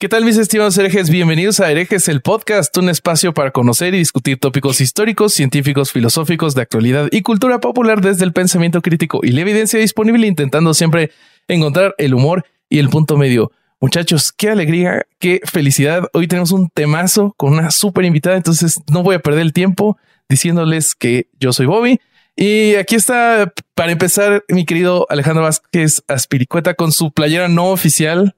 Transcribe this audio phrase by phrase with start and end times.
[0.00, 1.10] ¿Qué tal mis estimados herejes?
[1.10, 6.54] Bienvenidos a Herejes, el podcast, un espacio para conocer y discutir tópicos históricos, científicos, filosóficos,
[6.54, 11.10] de actualidad y cultura popular desde el pensamiento crítico y la evidencia disponible, intentando siempre
[11.48, 13.50] encontrar el humor y el punto medio.
[13.80, 16.04] Muchachos, qué alegría, qué felicidad.
[16.12, 19.98] Hoy tenemos un temazo con una súper invitada, entonces no voy a perder el tiempo
[20.28, 21.98] diciéndoles que yo soy Bobby.
[22.36, 28.36] Y aquí está, para empezar, mi querido Alejandro Vázquez Aspiricueta con su playera no oficial.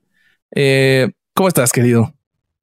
[0.52, 2.12] Eh, ¿Cómo estás, querido?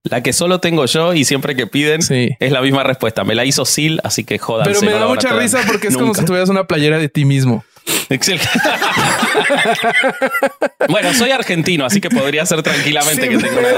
[0.04, 2.00] La que solo tengo yo y siempre que piden
[2.40, 3.24] es la misma respuesta.
[3.24, 4.68] Me la hizo Sil, así que jodas.
[4.68, 7.66] Pero me da mucha risa porque es como si tuvieras una playera de ti mismo.
[10.90, 13.70] bueno, soy argentino, así que podría ser tranquilamente que tengo una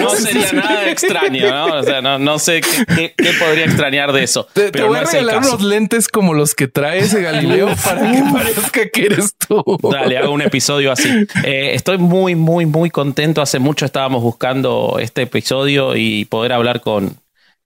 [0.00, 1.78] No sería nada extraño, ¿no?
[1.78, 4.46] O sea, no, sé qué, podría extrañar de eso.
[4.52, 8.22] Te, pero voy a regalar unos lentes como los que trae ese Galileo para que
[8.32, 9.62] parezca que eres tú.
[9.90, 11.08] Dale, hago un episodio así.
[11.44, 13.42] Eh, estoy muy, muy, muy contento.
[13.42, 17.16] Hace mucho estábamos buscando este episodio y poder hablar con,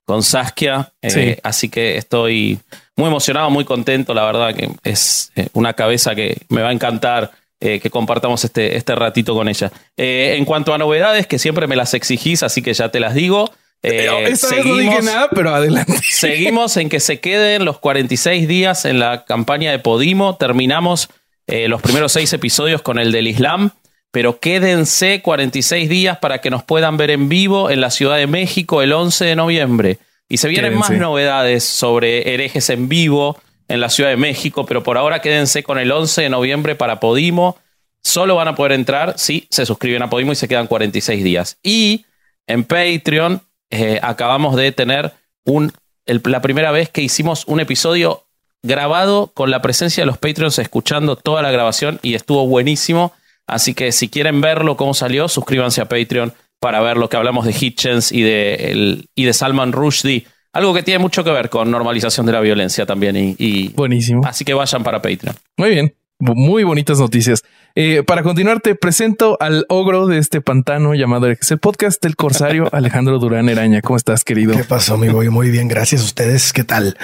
[0.05, 0.93] con Saskia.
[1.01, 2.59] Eh, así que estoy
[2.95, 4.13] muy emocionado, muy contento.
[4.13, 8.45] La verdad que es eh, una cabeza que me va a encantar eh, que compartamos
[8.45, 9.71] este, este ratito con ella.
[9.97, 13.51] en cuanto a novedades, que siempre me las exigís, así que ya te las digo.
[13.81, 15.93] seguimos, no dije nada, pero adelante.
[16.09, 20.35] Seguimos en que se queden los 46 días en la campaña de Podimo.
[20.37, 21.09] Terminamos
[21.47, 23.71] los primeros seis episodios con el del Islam
[24.15, 28.27] pero quédense 46 días para que nos puedan ver en vivo en la Ciudad de
[28.27, 29.99] México el 11 de noviembre.
[30.29, 34.83] Y se vienen más novedades sobre herejes en vivo en la Ciudad de México, pero
[34.83, 37.57] por ahora quédense con el 11 de noviembre para Podimo.
[38.03, 41.57] Solo van a poder entrar si se suscriben a Podimo y se quedan 46 días.
[41.61, 42.05] Y
[42.47, 45.11] en Patreon eh, acabamos de tener
[45.43, 45.73] un,
[46.05, 48.23] la primera vez que hicimos un episodio
[48.63, 53.11] grabado con la presencia de los Patreons escuchando toda la grabación y estuvo buenísimo.
[53.47, 57.45] Así que si quieren verlo cómo salió, suscríbanse a Patreon para ver lo que hablamos
[57.45, 60.25] de Hitchens y de, y de Salman Rushdie.
[60.53, 63.35] Algo que tiene mucho que ver con normalización de la violencia también.
[63.37, 64.21] Y, Buenísimo.
[64.25, 65.35] Así que vayan para Patreon.
[65.57, 65.93] Muy bien.
[66.17, 67.43] Muy bonitas noticias.
[67.75, 72.15] Eh, para continuar, te presento al ogro de este pantano llamado es el podcast del
[72.15, 73.81] Corsario, Alejandro Durán Eraña.
[73.81, 74.55] ¿Cómo estás, querido?
[74.55, 75.21] ¿Qué pasó, amigo?
[75.29, 76.53] Muy bien, gracias a ustedes.
[76.53, 76.97] ¿Qué tal?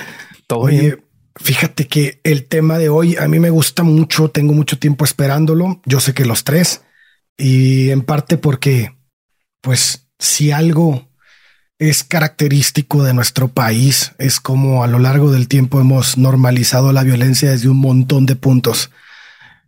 [0.48, 1.04] Todo bien.
[1.44, 5.82] Fíjate que el tema de hoy a mí me gusta mucho, tengo mucho tiempo esperándolo,
[5.86, 6.82] yo sé que los tres,
[7.36, 8.96] y en parte porque,
[9.62, 11.10] pues, si algo
[11.80, 17.04] es característico de nuestro país, es como a lo largo del tiempo hemos normalizado la
[17.04, 18.92] violencia desde un montón de puntos.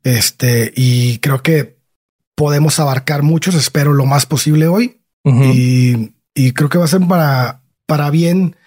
[0.04, 1.80] Este, y creo que
[2.36, 7.08] podemos abarcar muchos, espero lo más posible hoy, y, y creo que va a ser
[7.08, 8.58] para, para bien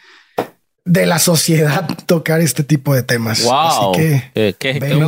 [0.87, 3.43] de la sociedad tocar este tipo de temas.
[3.43, 3.91] Wow.
[3.91, 4.55] Así que eh,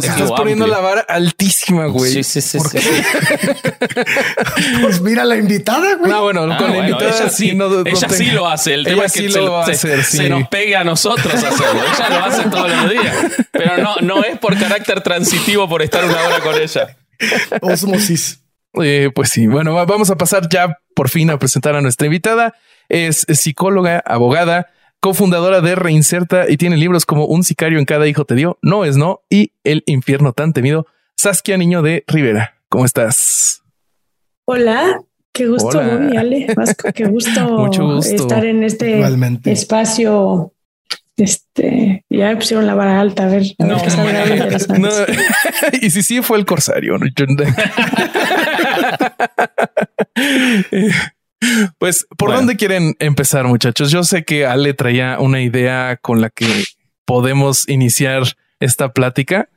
[0.03, 2.12] estás poniendo la vara altísima, güey.
[2.12, 2.59] Sí, sí, sí.
[4.83, 6.11] pues mira la invitada, güey.
[6.11, 8.75] No, bueno, con la invitada ella sí, ella sí lo hace.
[8.75, 11.81] El tema es que se, lo hacer, se, nos pegue a nosotros hacerlo.
[11.95, 13.16] ella lo hace todos los días.
[13.53, 16.97] Pero no, no es por carácter transitivo por estar una hora con ella.
[17.60, 18.41] Osmosis.
[18.83, 22.56] Eh, pues sí, bueno, vamos a pasar ya por fin a presentar a nuestra invitada.
[22.89, 28.25] Es psicóloga, abogada, cofundadora de Reinserta y tiene libros como Un sicario en cada hijo
[28.25, 30.86] te dio, No es no y El infierno tan temido.
[31.16, 33.62] Saskia Niño de Rivera, ¿cómo estás?
[34.44, 35.00] Hola,
[35.32, 36.47] qué gusto, Ale,
[36.94, 39.00] qué gusto, estar en este
[39.44, 40.53] espacio.
[41.16, 44.88] Este, ya me pusieron la vara alta, a ver, a no, ver no,
[45.82, 46.97] y si sí fue el corsario.
[51.78, 53.91] Pues, ¿por dónde quieren empezar, muchachos?
[53.91, 56.65] Yo sé que Ale traía una idea con la que
[57.04, 58.22] podemos iniciar
[58.60, 59.48] esta plática.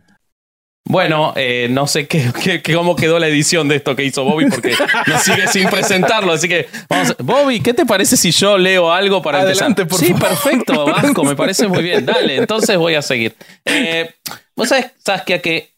[0.83, 4.73] Bueno, eh, no sé qué, cómo quedó la edición de esto que hizo Bobby porque
[5.07, 6.33] nos sigue sin presentarlo.
[6.33, 9.87] Así que vamos, Bobby, ¿qué te parece si yo leo algo para Adelante, empezar?
[9.87, 12.05] Por sí, perfecto, Vasco, me parece muy bien.
[12.05, 13.35] Dale, entonces voy a seguir.
[13.65, 14.09] Eh,
[14.55, 15.73] Vos sabés, Saskia, que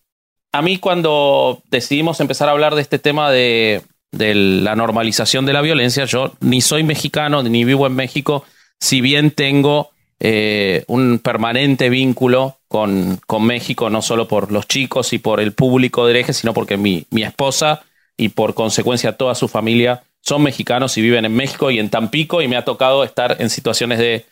[0.52, 3.82] a mí cuando decidimos empezar a hablar de este tema de,
[4.14, 6.06] de la normalización de la violencia.
[6.06, 8.46] Yo ni soy mexicano ni vivo en México,
[8.80, 15.12] si bien tengo eh, un permanente vínculo con, con, México, no solo por los chicos
[15.12, 17.82] y por el público de herejes, sino porque mi, mi esposa
[18.16, 22.42] y por consecuencia toda su familia son mexicanos y viven en México y en Tampico
[22.42, 24.26] y me ha tocado estar en situaciones de,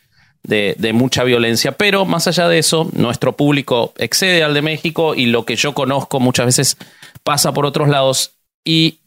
[0.44, 1.72] de, de, mucha violencia.
[1.72, 5.74] Pero más allá de eso, nuestro público excede al de México y lo que yo
[5.74, 6.76] conozco muchas veces
[7.22, 8.32] pasa por otros lados.
[8.64, 9.00] Y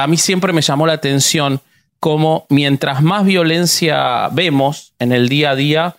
[0.00, 1.60] a mí siempre me llamó la atención
[1.98, 5.96] cómo mientras más violencia vemos en el día a día,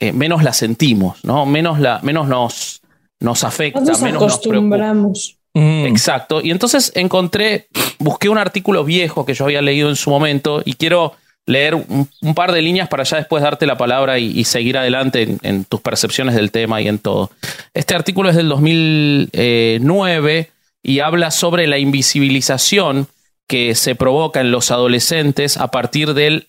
[0.00, 1.44] eh, menos la sentimos, ¿no?
[1.44, 2.80] Menos, la, menos nos,
[3.20, 5.36] nos afecta, nos menos acostumbramos.
[5.52, 5.84] Mm.
[5.84, 6.40] Exacto.
[6.42, 7.68] Y entonces encontré,
[7.98, 11.12] busqué un artículo viejo que yo había leído en su momento y quiero
[11.44, 15.66] leer un, par de líneas para ya después darte la palabra y, seguir adelante en,
[15.66, 17.30] tus percepciones del tema y en todo.
[17.74, 20.50] Este artículo es del 2009
[20.82, 23.08] y habla sobre la invisibilización
[23.46, 26.48] que se provoca en los adolescentes a partir del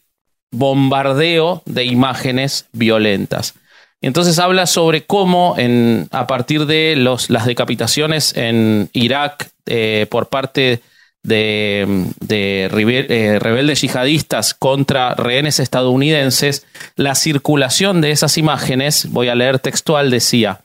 [0.51, 3.55] bombardeo de imágenes violentas.
[4.01, 10.27] Entonces habla sobre cómo en, a partir de los, las decapitaciones en Irak eh, por
[10.27, 10.81] parte
[11.23, 16.65] de, de eh, rebeldes yihadistas contra rehenes estadounidenses,
[16.95, 20.61] la circulación de esas imágenes, voy a leer textual, decía,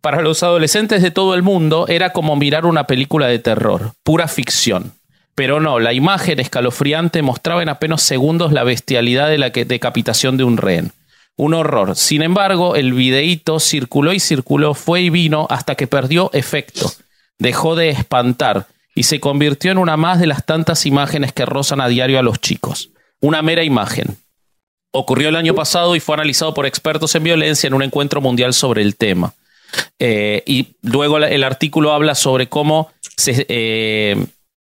[0.00, 4.28] para los adolescentes de todo el mundo era como mirar una película de terror, pura
[4.28, 4.92] ficción.
[5.36, 10.44] Pero no, la imagen escalofriante mostraba en apenas segundos la bestialidad de la decapitación de
[10.44, 10.92] un rehén.
[11.36, 11.94] Un horror.
[11.94, 16.90] Sin embargo, el videíto circuló y circuló, fue y vino hasta que perdió efecto.
[17.38, 21.82] Dejó de espantar y se convirtió en una más de las tantas imágenes que rozan
[21.82, 22.88] a diario a los chicos.
[23.20, 24.16] Una mera imagen.
[24.90, 28.54] Ocurrió el año pasado y fue analizado por expertos en violencia en un encuentro mundial
[28.54, 29.34] sobre el tema.
[29.98, 34.26] Eh, y luego el artículo habla sobre cómo se, eh,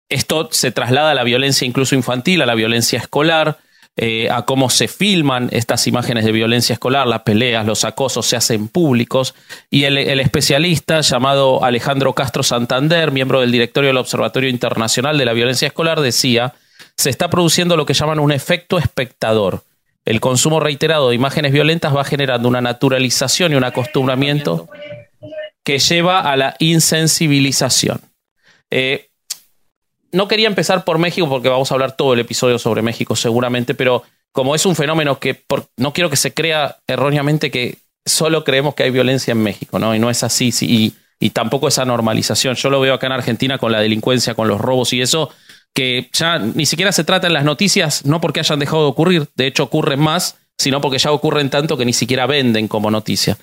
[0.09, 3.57] esto se traslada a la violencia incluso infantil, a la violencia escolar,
[3.99, 8.35] eh, a cómo se filman estas imágenes de violencia escolar, las peleas, los acosos se
[8.35, 9.33] hacen públicos.
[9.71, 15.33] Y el, especialista llamado Alejandro Castro Santander, miembro del directorio del Observatorio Internacional de la
[15.33, 16.53] Violencia Escolar, decía,
[16.95, 19.63] se está produciendo lo que llaman un efecto espectador.
[20.05, 24.69] El consumo reiterado de imágenes violentas va generando una naturalización y un acostumbramiento
[25.63, 27.99] que lleva a la insensibilización.
[28.69, 29.09] Eh,
[30.11, 33.73] no quería empezar por México porque vamos a hablar todo el episodio sobre México seguramente,
[33.73, 35.43] pero como es un fenómeno que
[35.77, 39.95] no quiero que se crea erróneamente que solo creemos que hay violencia en México, ¿no?
[39.95, 42.55] Y no es así, y, y tampoco esa normalización.
[42.55, 45.29] Yo lo veo acá en Argentina con la delincuencia, con los robos y eso,
[45.73, 49.27] que ya ni siquiera se trata en las noticias, no porque hayan dejado de ocurrir,
[49.35, 53.37] de hecho ocurren más, sino porque ya ocurren tanto que ni siquiera venden como noticia.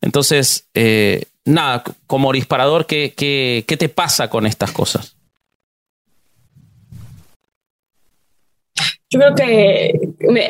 [0.00, 5.16] Entonces, eh, nada, como disparador, ¿qué, qué, qué te pasa con estas cosas?
[9.12, 10.00] Yo creo que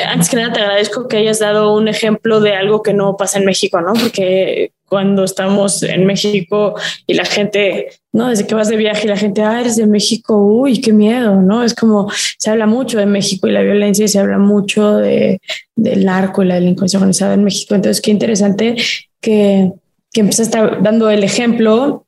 [0.07, 3.39] antes que nada te agradezco que hayas dado un ejemplo de algo que no pasa
[3.39, 3.95] en México, ¿no?
[3.95, 6.75] Porque cuando estamos en México
[7.07, 8.29] y la gente, ¿no?
[8.29, 11.37] Desde que vas de viaje y la gente, ah, eres de México, uy, qué miedo,
[11.37, 11.63] ¿no?
[11.63, 15.41] Es como, se habla mucho de México y la violencia y se habla mucho de,
[15.75, 17.75] del narco y la delincuencia organizada en México.
[17.75, 18.77] Entonces, qué interesante
[19.23, 19.73] que,
[20.13, 22.05] que empezaste dando el ejemplo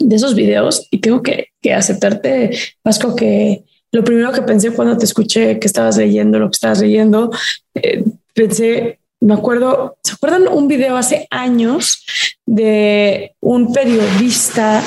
[0.00, 2.50] de esos videos y tengo que, que aceptarte,
[2.82, 3.62] Vasco, que
[3.96, 7.30] lo primero que pensé cuando te escuché que estabas leyendo lo que estabas leyendo,
[7.74, 8.04] eh,
[8.34, 12.04] pensé, me acuerdo, ¿se acuerdan un video hace años
[12.44, 14.84] de un periodista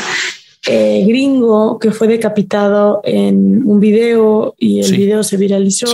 [0.67, 5.87] eh, gringo que fue decapitado en un video y el video se viralizó?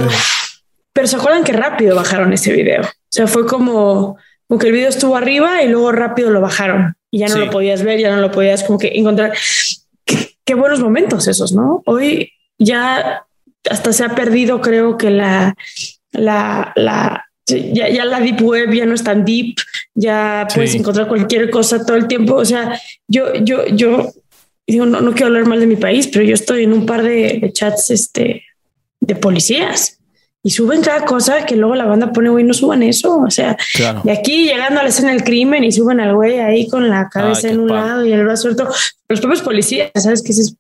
[0.92, 2.82] Pero se acuerdan que rápido bajaron ese video.
[2.82, 6.96] O sea, fue como, como que el video estuvo arriba y luego rápido lo bajaron
[7.10, 9.32] y ya no lo podías ver, ya no lo podías como que encontrar.
[10.44, 11.82] qué buenos momentos esos, ¿no?
[11.86, 13.26] Hoy ya
[13.70, 15.56] hasta se ha perdido, creo que la,
[16.12, 19.56] la, la ya, la deep web ya no es tan deep,
[19.94, 22.36] ya puedes encontrar cualquier cosa todo el tiempo.
[22.36, 24.12] O sea, yo, yo, yo
[24.68, 27.04] digo, no, no quiero hablar mal de mi país, pero yo estoy en un par
[27.04, 28.44] de, chats este,
[29.00, 30.00] de policías
[30.42, 33.20] y suben cada cosa que luego la banda pone, güey, no suban eso.
[33.20, 33.58] O sea,
[34.04, 37.10] de aquí llegando a la escena del crimen y suben al güey ahí con la
[37.10, 38.70] cabeza en un lado y el brazo suelto.
[39.08, 40.56] Los propios policías, ¿sabes qué es?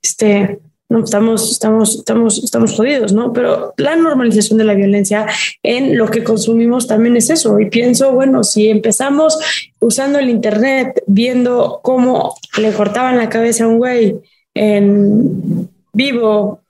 [0.00, 3.32] Este, no estamos, estamos, estamos, estamos jodidos, ¿no?
[3.32, 5.26] Pero la normalización de la violencia
[5.62, 7.58] en lo que consumimos también es eso.
[7.58, 9.38] Y pienso, bueno, si empezamos
[9.80, 14.16] usando el Internet, viendo cómo le cortaban la cabeza a un güey
[14.54, 16.60] en vivo,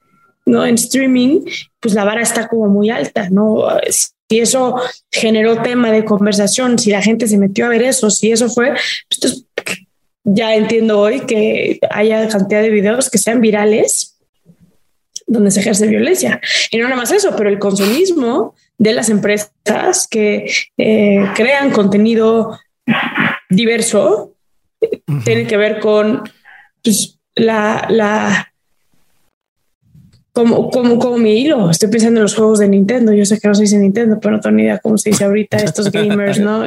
[0.47, 0.65] ¿no?
[0.65, 1.43] En streaming,
[1.81, 3.67] pues la vara está como muy alta, ¿no?
[4.29, 4.77] Si eso
[5.13, 8.75] generó tema de conversación, si la gente se metió a ver eso, si eso fue,
[9.09, 9.46] pues
[10.29, 14.19] ya entiendo hoy que haya cantidad de videos que sean virales
[15.27, 16.41] donde se ejerce violencia.
[16.71, 22.59] Y no nada más eso, pero el consumismo de las empresas que eh, crean contenido
[23.49, 24.35] diverso
[25.25, 26.29] tiene que ver con
[26.83, 28.53] pues, la, la,
[30.37, 31.71] como, como, como mi hilo.
[31.71, 33.11] Estoy pensando en los juegos de Nintendo.
[33.15, 35.25] Yo sé que no se dice Nintendo, pero no tengo ni idea cómo se dice
[35.25, 36.63] ahorita estos gamers, ¿no?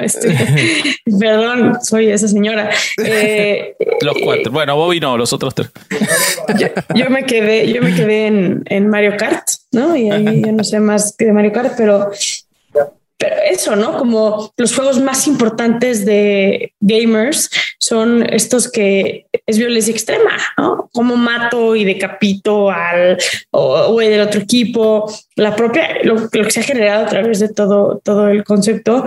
[1.19, 2.71] Perdón, soy esa señora.
[2.97, 4.51] Eh, los cuatro.
[4.51, 5.69] Bueno, Bobby no, los otros tres.
[6.95, 9.95] Yo, me quedé, yo me quedé en, en, Mario Kart, ¿no?
[9.95, 12.09] Y ahí yo no sé más que de Mario Kart, pero
[13.19, 13.97] pero eso, ¿no?
[13.97, 20.89] Como los juegos más importantes de gamers son estos que es violencia extrema, ¿no?
[20.93, 23.17] Como mato y decapito al
[23.51, 27.99] o, del otro equipo, la propia, lo, que se ha generado a través de todo,
[28.01, 29.03] todo el concepto.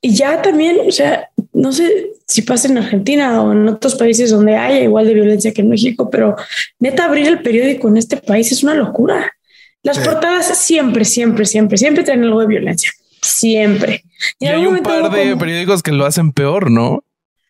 [0.00, 4.30] Y ya también, o sea, no sé si pasa en Argentina o en otros países
[4.30, 6.36] donde haya igual de violencia que en México, pero
[6.78, 9.32] neta abrir el periódico en este país es una locura.
[9.82, 12.92] Las portadas siempre, siempre, siempre, siempre traen algo de violencia.
[13.22, 14.04] Siempre.
[14.38, 17.04] Y, hay un par de periódicos que lo hacen peor, ¿no?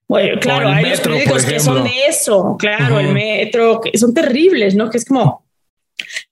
[0.09, 2.57] Bueno, claro, hay periódicos que son de eso.
[2.59, 4.91] Claro, el metro, que son terribles, ¿no?
[4.91, 5.45] Que es como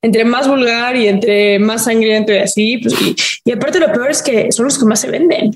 [0.02, 2.78] entre más vulgar y entre más sangriento y así.
[2.78, 2.94] Pues,
[3.44, 5.54] y, aparte, lo peor es que son los que más se venden.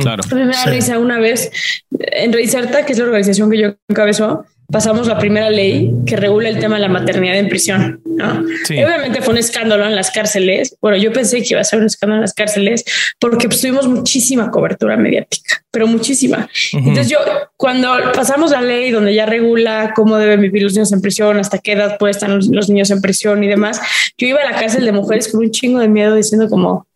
[0.00, 0.24] Claro.
[0.28, 1.52] A mí me da risa una vez
[1.90, 6.50] en Reiserta, que es la organización que yo encabezo, pasamos la primera ley que regula
[6.50, 8.02] el tema de la maternidad en prisión.
[8.04, 8.40] ¿no?
[8.40, 10.76] Obviamente fue un escándalo en las cárceles.
[10.82, 12.84] Bueno, yo pensé que iba a ser un escándalo en las cárceles
[13.18, 16.48] porque pues, tuvimos muchísima cobertura mediática, pero muchísima.
[16.72, 17.18] Entonces yo,
[17.56, 21.58] cuando pasamos la ley donde ya regula cómo deben vivir los niños en prisión, hasta
[21.58, 23.80] qué edad pueden estar los, niños en prisión y demás,
[24.18, 26.86] yo iba a la cárcel de mujeres con un chingo de miedo diciendo como,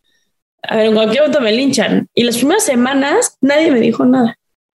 [0.63, 2.09] a ver, en cualquier momento me linchan.
[2.15, 4.37] Y las primeras semanas nadie me dijo nada.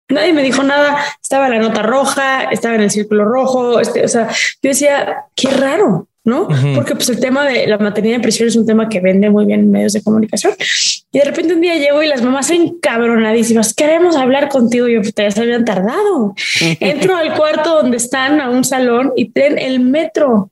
[0.09, 4.07] Nadie me dijo nada, estaba la nota roja, estaba en el círculo rojo, este, o
[4.07, 6.47] sea, yo decía, qué raro, ¿no?
[6.75, 9.45] Porque pues el tema de la maternidad en prisión es un tema que vende muy
[9.45, 10.53] bien en medios de comunicación.
[11.11, 14.87] Y de repente un día llego y las mamás encabronadísimas, queremos hablar contigo.
[14.87, 16.35] Y yo, ya se habían tardado.
[16.79, 20.51] Entro al cuarto donde están, a un salón, y tienen el metro.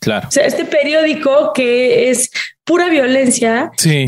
[0.00, 0.28] Claro.
[0.28, 2.30] O sea, este periódico que es
[2.64, 3.70] pura violencia.
[3.76, 4.06] Sí.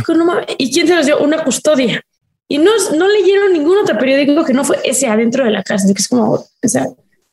[0.59, 1.19] ¿Y quién se los dio?
[1.19, 2.03] Una custodia.
[2.49, 5.95] Y no, no leyeron ningún otro periódico que no fue ese adentro de la cárcel,
[5.95, 6.87] que es como, o sea,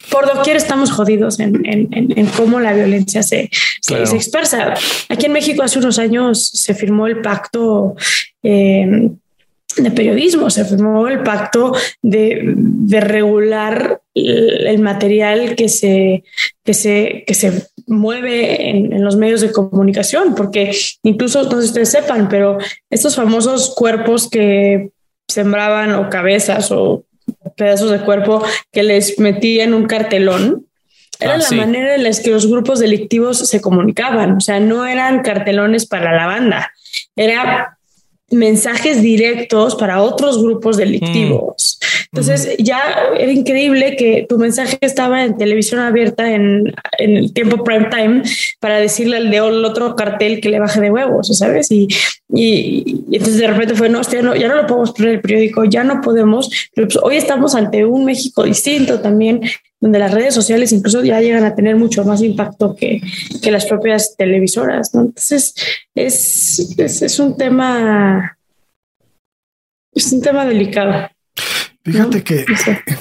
[0.09, 3.49] por doquier estamos jodidos en, en, en, cómo la violencia se,
[3.81, 4.73] se, expresa.
[5.09, 7.95] Aquí en México hace unos años se firmó el pacto
[8.41, 9.11] eh,
[9.77, 16.23] de periodismo, se firmó el pacto de, de regular el, material que se,
[16.63, 21.61] que se, que se mueve en, en, los medios de comunicación, porque incluso, no sé
[21.61, 22.57] si ustedes sepan, pero
[22.89, 24.91] estos famosos cuerpos que
[25.27, 27.05] sembraban o cabezas o
[27.55, 30.65] pedazos de cuerpo que les metían un cartelón.
[31.19, 34.37] Era ah, la manera en la que los grupos delictivos se comunicaban.
[34.37, 36.73] O sea, no eran cartelones para la banda,
[37.15, 37.77] era
[38.33, 41.79] mensajes directos para otros grupos delictivos.
[41.81, 42.05] Mm.
[42.13, 42.81] Entonces ya
[43.17, 48.23] era increíble que tu mensaje estaba en televisión abierta en, el tiempo prime time
[48.59, 51.71] para decirle al de otro cartel que le baje de huevos, ¿sabes?
[51.71, 51.87] Y,
[52.33, 55.21] y, entonces de repente fue, no, ya no, ya no lo podemos poner en el
[55.21, 59.41] periódico, ya no podemos, pero pues hoy estamos ante un México distinto también,
[59.83, 63.01] donde las redes sociales incluso ya llegan a tener mucho más impacto que,
[63.41, 65.01] que las propias televisoras, ¿no?
[65.01, 65.53] Entonces
[65.93, 68.37] es, es, es un tema,
[69.91, 71.09] es un tema delicado.
[71.83, 72.45] Fíjate que,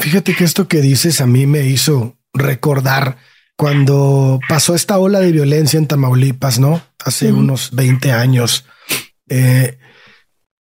[0.01, 3.17] fíjate que esto que dices a mí me hizo recordar
[3.57, 6.83] cuando pasó esta ola de violencia en Tamaulipas, ¿no?
[6.99, 8.65] Hace unos 20 años.
[9.29, 9.79] Eh,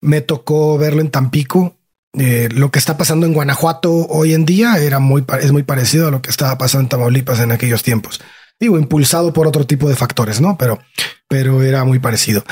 [0.01, 1.76] me tocó verlo en Tampico.
[2.13, 6.07] Eh, lo que está pasando en Guanajuato hoy en día era muy, es muy parecido
[6.07, 8.21] a lo que estaba pasando en Tamaulipas en aquellos tiempos
[8.59, 10.57] digo, impulsado por otro tipo de factores, ¿no?
[10.57, 10.79] Pero,
[11.27, 12.43] pero era muy parecido.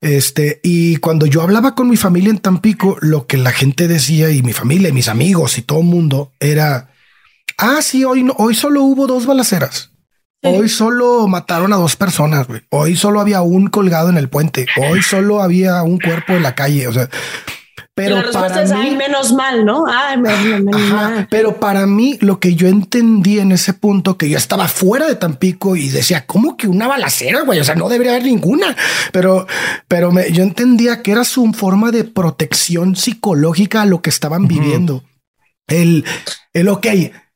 [0.00, 4.30] Este, y cuando yo hablaba con mi familia en Tampico, lo que la gente decía
[4.30, 6.90] y mi familia y mis amigos y todo el mundo era,
[7.56, 9.92] ah, sí, hoy, hoy solo hubo dos balaceras.
[10.40, 12.60] Hoy solo mataron a dos personas, güey.
[12.70, 14.66] Hoy solo había un colgado en el puente.
[14.76, 16.86] Hoy solo había un cuerpo en la calle.
[16.86, 17.10] O sea,
[17.98, 19.84] pero para mí, menos mal, ¿no?
[21.28, 25.16] Pero para mí, lo que yo entendí en ese punto, que yo estaba fuera de
[25.16, 27.58] Tampico y decía, ¿cómo que una balacera, güey?
[27.58, 28.76] O sea, no debería haber ninguna.
[29.12, 29.48] Pero,
[29.88, 34.46] pero me, yo entendía que era su forma de protección psicológica a lo que estaban
[34.46, 35.02] viviendo.
[35.66, 36.04] El,
[36.52, 36.86] el, ok,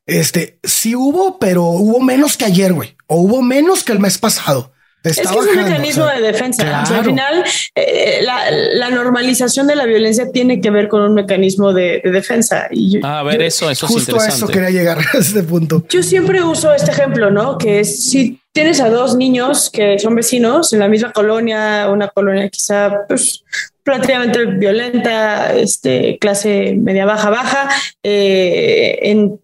[0.05, 2.95] este, sí hubo, pero hubo menos que ayer, güey.
[3.07, 4.72] O hubo menos que el mes pasado
[5.03, 6.81] es que es un mecanismo de defensa.
[6.81, 7.43] al final,
[7.75, 12.67] eh, la, normalización de la violencia tiene que ver con un mecanismo de, defensa.
[12.71, 15.83] Y ah, a ver, eso, eso justo a eso quería llegar a este punto.
[15.89, 17.57] Yo siempre uso este ejemplo, ¿no?
[17.57, 22.07] Que es si tienes a dos niños que son vecinos en la misma colonia, una
[22.07, 23.43] colonia quizá pues,
[23.83, 27.69] prácticamente violenta, este, clase media baja baja,
[28.03, 29.39] eh, en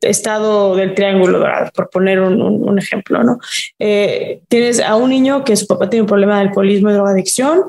[0.00, 3.38] estado del triángulo dorado, por poner un, ejemplo, ¿no?
[3.78, 7.64] Eh, tienes a un niño que su papá tiene un problema de alcoholismo y drogadicción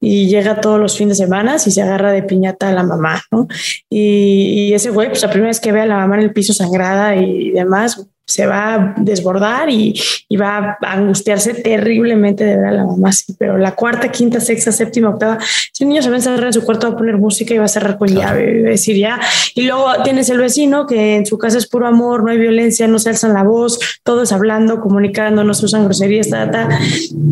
[0.00, 3.22] y llega todos los fines de semana y se agarra de piñata a la mamá,
[3.30, 3.46] ¿no?
[3.90, 6.32] Y, y ese güey, pues la primera vez que ve a la mamá en el
[6.32, 9.94] piso sangrada y demás, se va a desbordar y,
[10.40, 13.12] va a angustiarse terriblemente de ver a la mamá.
[13.12, 15.38] Sí, pero la cuarta, quinta, sexta, séptima, octava,
[15.72, 17.58] si un niño se va a encerrar en su cuarto, va a poner música y
[17.58, 19.20] va a cerrar con llave y decir ya.
[19.54, 22.86] Y luego tienes el vecino que en su casa es puro amor, no hay violencia,
[22.86, 26.68] no se alzan la voz, todos hablando, comunicando, no se usan groserías, ta,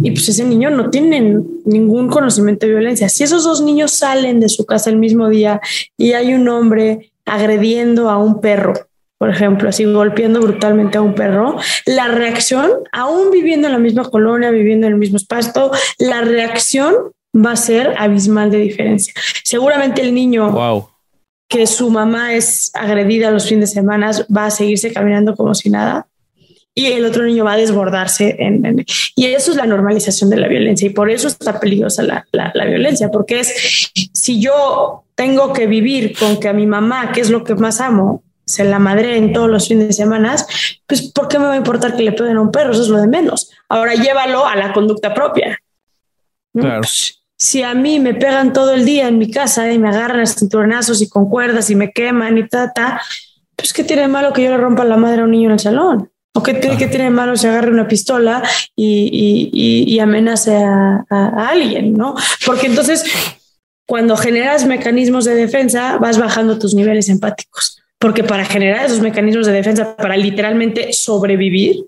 [0.02, 3.11] Y pues ese niño no tiene ningún conocimiento de violencia.
[3.11, 5.61] Si esos dos niños salen de su casa el mismo día
[5.99, 8.73] y hay un hombre agrediendo a un perro,
[9.18, 14.09] por ejemplo, así golpeando brutalmente a un perro, la reacción, aún viviendo en la misma
[14.09, 16.94] colonia, viviendo en el mismo espacio, la reacción
[17.37, 19.12] va a ser abismal de diferencia.
[19.44, 20.50] Seguramente el niño
[21.50, 25.69] que su mamá es agredida los fines de semana va a seguirse caminando como si
[25.69, 26.07] nada
[26.75, 28.37] y el otro niño va a desbordarse.
[28.38, 32.25] En, y eso es la normalización de la violencia y por eso está peligrosa la,
[32.30, 37.21] la violencia, porque es si yo tengo que vivir con que a mi mamá, que
[37.21, 40.37] es lo que más amo, se la madre en todos los fines de semana,
[40.87, 42.71] pues ¿por qué me va a importar que le peguen a un perro?
[42.71, 43.50] Eso es lo de menos.
[43.69, 45.59] Ahora llévalo a la conducta propia.
[46.52, 46.80] Claro.
[46.80, 50.20] Pues, si a mí me pegan todo el día en mi casa y me agarran
[50.20, 53.00] a cinturonazos y con cuerdas y me queman y ta, ta,
[53.56, 55.54] pues ¿qué tiene de malo que yo le rompa la madre a un niño en
[55.54, 56.12] el salón?
[56.35, 58.42] ¿O qué, tiene de malo si agarre una pistola
[58.76, 61.94] y, y, y, amenace a, a, alguien?
[61.94, 62.14] ¿no?
[62.44, 63.04] Porque entonces,
[63.87, 69.47] cuando generas mecanismos de defensa, vas bajando tus niveles empáticos porque para generar esos mecanismos
[69.47, 71.85] de defensa, para literalmente sobrevivir,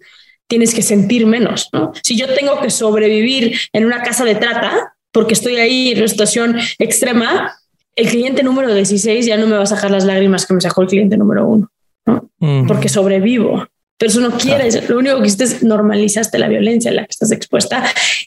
[0.47, 1.71] tienes que sentir menos.
[1.73, 1.93] ¿no?
[2.03, 6.09] Si yo tengo que sobrevivir en una casa de trata, porque estoy ahí en una
[6.09, 7.55] situación extrema,
[7.95, 10.83] el cliente número 16 ya no me va a sacar las lágrimas que me sacó
[10.83, 11.71] el cliente número uno,
[12.07, 12.29] ¿no?
[12.67, 13.67] porque sobrevivo.
[13.99, 17.11] Pero eso no quieres, lo único que hiciste es normalizaste la violencia a la que
[17.11, 17.85] estás expuesta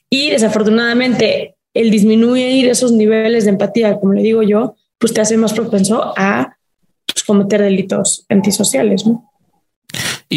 [0.09, 5.35] y desafortunadamente el disminuir esos niveles de empatía, como le digo yo, pues te hace
[5.35, 6.55] más propenso a
[7.05, 9.29] pues, cometer delitos antisociales, ¿no?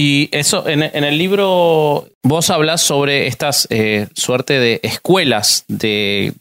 [0.00, 6.32] Y eso, en, el libro vos hablas sobre estas eh, suerte de escuelas de,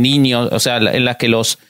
[0.00, 1.60] niños, o sea, en las que los,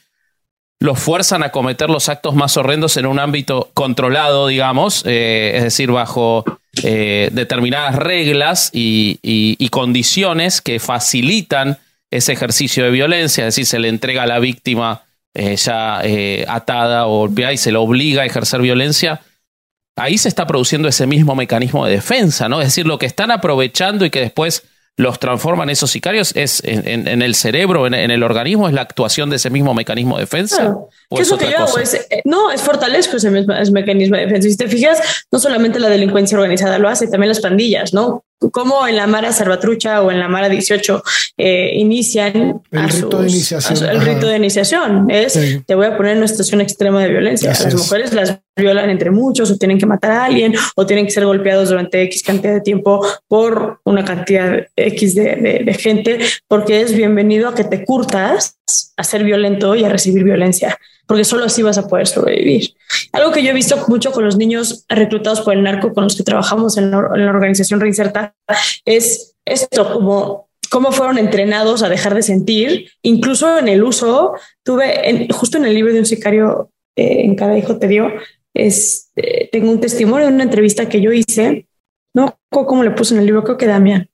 [0.80, 5.64] los fuerzan a cometer los actos más horrendos en un ámbito controlado, digamos, eh, es
[5.64, 6.46] decir, bajo
[6.82, 11.76] eh, determinadas reglas y, condiciones que facilitan
[12.10, 15.02] ese ejercicio de violencia, es decir, se le entrega a la víctima
[15.34, 19.20] eh, ya eh, atada o golpeada y se le obliga a ejercer violencia,
[19.96, 22.60] ahí se está produciendo ese mismo mecanismo de defensa, ¿no?
[22.60, 24.64] Es decir, lo que están aprovechando y que después
[24.96, 29.36] los transforman esos sicarios es en, el cerebro, en, el organismo, es la actuación de
[29.36, 30.76] ese mismo mecanismo de defensa.
[31.10, 31.78] ¿Qué es lo que yo hago?
[31.78, 33.28] Eh, no, es fortalezco ese,
[33.60, 34.48] ese mecanismo de defensa.
[34.48, 38.24] Si te fijas, no solamente la delincuencia organizada lo hace, también las pandillas, ¿no?
[38.50, 41.02] Como en la Mara Salvatrucha o en la Mara 18
[41.36, 43.90] eh, inician el, rito, de iniciación.
[43.90, 45.10] el rito de iniciación.
[45.10, 47.50] Es, te voy a poner en una situación extrema de violencia.
[47.50, 51.10] las mujeres las violan entre muchos o tienen que matar a alguien o tienen que
[51.10, 56.94] ser golpeados durante X cantidad de tiempo por una cantidad X de, gente, porque es
[56.94, 58.58] bienvenido a que te curtas
[58.96, 62.74] a ser violento y a recibir violencia, porque solo así vas a poder sobrevivir.
[63.12, 66.16] Algo que yo he visto mucho con los niños reclutados por el narco, con los
[66.16, 68.34] que trabajamos en la, organización Reinserta,
[68.84, 74.34] es esto, como cómo fueron entrenados a dejar de sentir, incluso en el uso.
[74.64, 78.12] Tuve justo en el libro de un sicario eh, en cada hijo te dio,
[78.54, 81.66] es, este, tengo un testimonio de una entrevista que yo hice,
[82.14, 84.08] no cómo le puse en el libro, creo que Damián,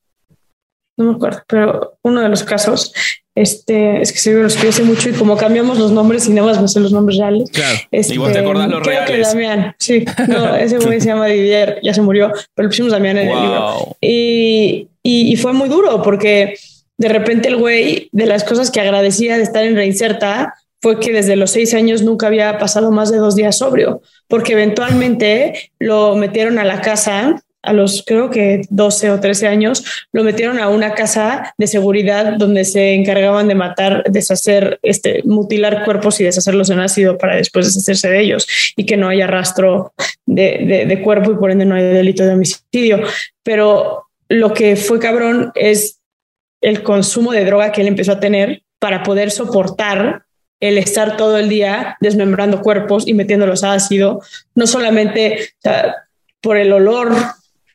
[0.97, 2.93] no me acuerdo, pero uno de los casos,
[3.35, 6.49] este, es que se lo escribí hace mucho y como cambiamos los nombres y nada
[6.49, 7.51] más me sé los nombres reales.
[7.51, 7.79] Claro.
[7.91, 9.17] Este, y vos te acordás los creo reales.
[9.17, 12.93] Que Damián, sí, no, ese güey se llama Didier, ya se murió, pero le pusimos
[12.93, 13.97] Damián en el libro.
[14.01, 16.55] Y, y, y, fue muy duro porque
[16.99, 21.13] de repente el güey, de las cosas que agradecía de estar en Reinserta, fue que
[21.13, 26.17] desde los seis años nunca había pasado más de dos días sobrio, porque eventualmente lo
[26.17, 30.69] metieron a la casa a los creo que 12 o 13 años, lo metieron a
[30.69, 36.71] una casa de seguridad donde se encargaban de matar, deshacer, este, mutilar cuerpos y deshacerlos
[36.71, 38.47] en ácido para después deshacerse de ellos
[38.77, 39.93] y que no haya rastro
[40.27, 43.03] de, de cuerpo y por ende no hay delito de homicidio.
[43.43, 46.01] Pero lo que fue cabrón es
[46.63, 50.25] el consumo de droga que él empezó a tener para poder soportar
[50.61, 54.21] el estar todo el día desmembrando cuerpos y metiéndolos a ácido,
[54.55, 55.55] no solamente
[56.41, 57.13] por el olor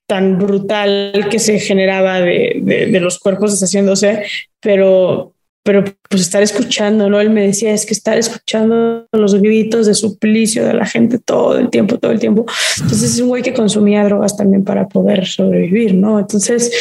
[0.08, 4.24] tan brutal que se generaba de, los cuerpos deshaciéndose,
[4.62, 7.20] pero, pero pues estar escuchando, ¿no?
[7.20, 11.58] Él me decía, es que estar escuchando los gritos de suplicio de la gente todo
[11.58, 12.46] el tiempo, todo el tiempo.
[12.82, 16.20] Entonces es un güey que consumía drogas también para poder sobrevivir, ¿no?
[16.20, 16.72] Entonces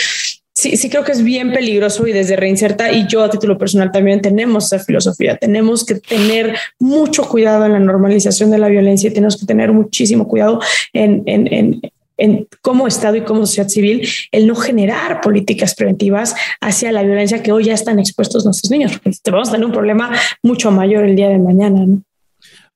[0.53, 3.91] sí, sí creo que es bien peligroso y desde Reinserta y yo a título personal
[3.91, 5.39] también tenemos esa filosofía.
[5.39, 9.73] Tenemos que tener mucho cuidado en la normalización de la violencia y tenemos que tener
[9.73, 10.61] muchísimo cuidado
[10.93, 11.81] en, en, en
[12.17, 17.43] en como Estado y como sociedad civil el no generar políticas preventivas hacia la violencia
[17.43, 18.93] que hoy ya están expuestos nuestros niños,
[19.31, 21.87] vamos a tener un problema mucho mayor el día de mañana.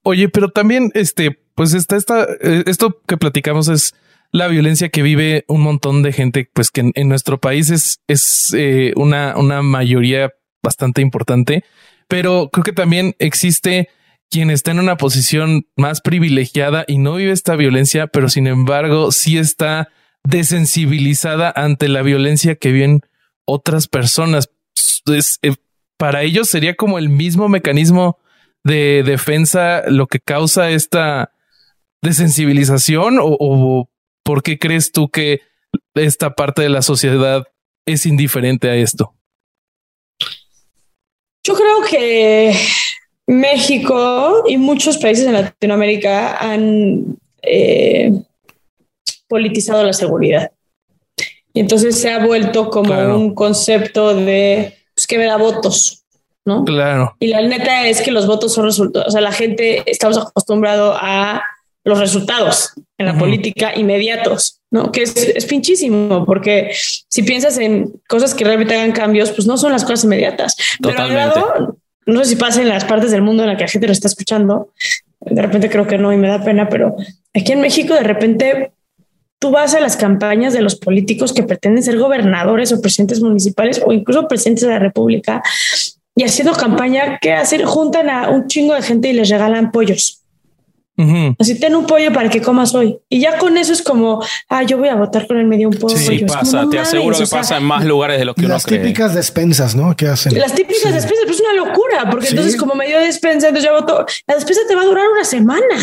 [0.03, 3.95] Oye, pero también este, pues está esta, eh, esto que platicamos es
[4.31, 8.55] la violencia que vive un montón de gente, pues que en, nuestro país es, es
[8.57, 11.65] eh, una, una mayoría bastante importante,
[12.09, 13.89] pero creo que también existe
[14.31, 19.13] quien está en una posición más privilegiada y no vive esta violencia, pero sin embargo
[19.13, 19.89] sí está
[20.25, 23.03] desensibilizada ante la violencia que viven
[23.45, 24.51] otras personas.
[25.43, 25.55] Eh,
[25.97, 28.19] para ellos sería como el mismo mecanismo
[28.65, 31.33] de defensa lo que causa esta
[32.03, 33.89] desensibilización o
[34.23, 35.41] por qué crees tú que
[35.95, 37.47] esta parte de la sociedad
[37.87, 39.15] es indiferente a esto?
[41.45, 42.55] Yo creo que
[43.29, 48.11] México y muchos países en Latinoamérica han eh,
[49.29, 50.51] politizado la seguridad.
[51.53, 56.05] Y entonces se ha vuelto como un concepto de pues, que me da votos,
[56.47, 56.65] ¿no?
[56.65, 57.17] Claro.
[57.21, 59.09] Y la neta es que los votos son resultados.
[59.09, 61.43] O sea, la gente estamos acostumbrados a
[61.85, 64.91] los resultados en la política inmediatos, ¿no?
[64.91, 66.71] Que es, es, pinchísimo, porque
[67.09, 70.57] si piensas en cosas que realmente hagan cambios, pues no son las cosas inmediatas.
[70.81, 71.41] Totalmente
[72.09, 73.93] no sé si pasa en las partes del mundo en la que la gente lo
[73.93, 74.73] está escuchando.
[75.21, 76.97] De repente creo que no y me da pena, pero
[77.35, 78.73] aquí en México de repente
[79.39, 83.83] tú vas a las campañas de los políticos que pretenden ser gobernadores o presidentes municipales
[83.85, 85.43] o incluso presidentes de la República
[86.17, 87.65] y haciendo campaña, ¿qué hacen?
[87.65, 90.18] Juntan a un chingo de gente y les regalan pollos.
[91.39, 92.99] Así ten un pollo para que comas hoy.
[93.09, 95.75] Y ya con eso es como, ah, yo voy a votar con el medio un
[95.75, 95.97] pollo.
[95.97, 98.79] Sí, pasa, te aseguro que pasa en más lugares de lo que uno cree.
[98.79, 99.95] Las típicas despensas, ¿no?
[99.95, 100.37] ¿Qué hacen?
[100.39, 103.79] Las típicas despensas, pero es una locura, porque entonces como me dio despensa, entonces ya
[103.79, 105.77] voto, la despensa te va a durar una semana.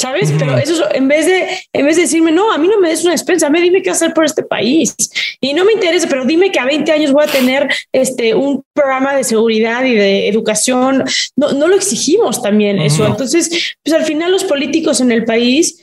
[0.00, 0.32] ¿Sabes?
[0.38, 3.02] Pero eso en vez de en vez de decirme, no, a mí no me des
[3.02, 4.94] una despensa, me dime qué hacer por este país.
[5.40, 8.62] Y no me interesa, pero dime que a 20 años voy a tener este un
[8.72, 11.04] programa de seguridad y de educación.
[11.36, 13.06] No, no lo exigimos también eso.
[13.06, 15.82] Entonces, pues al final los políticos en el país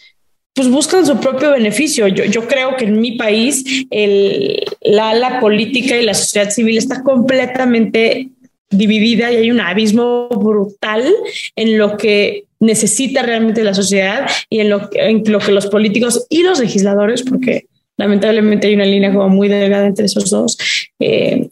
[0.55, 2.07] pues buscan su propio beneficio.
[2.07, 6.79] Yo, yo creo que en mi país el, la, la política y la sociedad civil
[6.79, 8.31] está completamente
[8.71, 11.13] dividida y hay un abismo brutal
[11.55, 16.25] en lo que necesita realmente la sociedad y en lo, en lo que los políticos
[16.29, 17.67] y los legisladores, porque
[17.97, 20.57] lamentablemente hay una línea como muy delgada entre esos dos,
[20.99, 21.49] eh,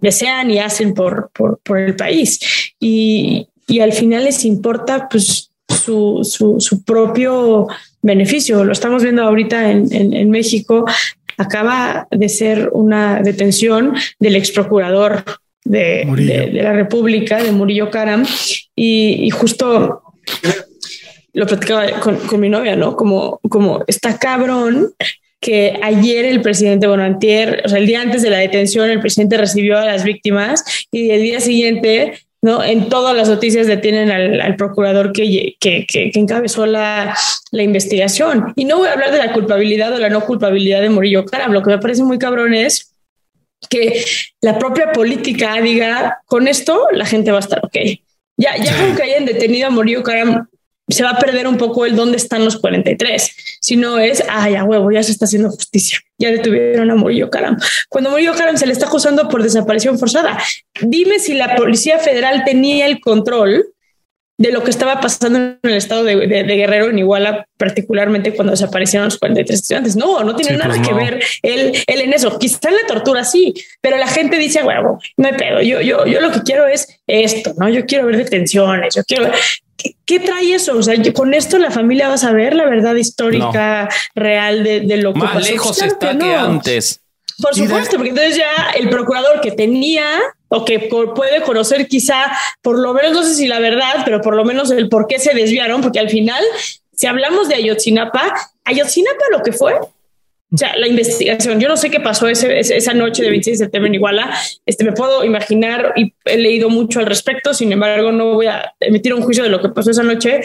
[0.00, 2.38] desean y hacen por, por, por el país.
[2.78, 7.66] Y, y, al final les importa pues, su, su, su, propio
[8.02, 8.64] beneficio.
[8.64, 10.84] Lo estamos viendo ahorita en, en, en México.
[11.38, 15.24] Acaba de ser una detención del ex procurador
[15.64, 16.04] de,
[16.52, 18.24] de, la República, de Murillo Karam,
[18.74, 20.02] y, y justo
[21.34, 22.96] lo platicaba con, con, mi novia, ¿no?
[22.96, 24.92] Como, como está cabrón
[25.40, 29.36] que ayer el presidente Bonantier, o sea, el día antes de la detención, el presidente
[29.36, 32.62] recibió a las víctimas y el día siguiente, ¿no?
[32.62, 37.16] En todas las noticias detienen al, al procurador que, que, que, que, encabezó la,
[37.50, 38.52] la investigación.
[38.54, 41.52] Y no voy a hablar de la culpabilidad o la no culpabilidad de Murillo Karam.
[41.52, 42.92] Lo que me parece muy cabrón es
[43.68, 44.04] que
[44.40, 47.76] la propia política diga, con esto la gente va a estar ok.
[48.42, 50.48] Ya, ya con que hayan detenido a Murillo Karam,
[50.88, 53.58] se va a perder un poco el dónde están los 43.
[53.60, 56.00] Si no es, ay, a huevo, ya se está haciendo justicia.
[56.18, 57.56] Ya detuvieron a Murillo Karam.
[57.88, 60.42] Cuando Murillo Karam se le está acusando por desaparición forzada,
[60.80, 63.71] dime si la Policía Federal tenía el control
[64.42, 68.34] de lo que estaba pasando en el estado de, de, de, Guerrero, en Iguala, particularmente
[68.34, 69.94] cuando desaparecieron los 43 estudiantes.
[69.94, 70.98] No, no tiene sí, nada pues que no.
[70.98, 72.36] ver él, él en eso.
[72.40, 75.62] Quizá en la tortura sí, pero la gente dice, bueno, no hay pedo.
[75.62, 77.68] Yo, yo, yo lo que quiero es esto, ¿no?
[77.68, 79.34] Yo quiero ver detenciones, yo quiero ver...
[79.76, 80.76] ¿Qué, ¿Qué, trae eso?
[80.76, 84.22] O sea, con esto la familia va a saber la verdad histórica no.
[84.22, 85.50] real de, de, lo que Más pasó.
[85.50, 86.24] lejos claro está que, no.
[86.24, 87.01] que antes.
[87.42, 90.06] Por supuesto, porque entonces ya el procurador que tenía
[90.48, 94.36] o que puede conocer quizá, por lo menos, no sé si la verdad, pero por
[94.36, 96.42] lo menos el por qué se desviaron, porque al final,
[96.94, 101.90] si hablamos de Ayotzinapa, Ayotzinapa lo que fue, o sea, la investigación, yo no sé
[101.90, 105.94] qué pasó ese, esa noche de 26 de septiembre en Iguala, este, me puedo imaginar
[105.96, 109.50] y he leído mucho al respecto, sin embargo, no voy a emitir un juicio de
[109.50, 110.42] lo que pasó esa noche,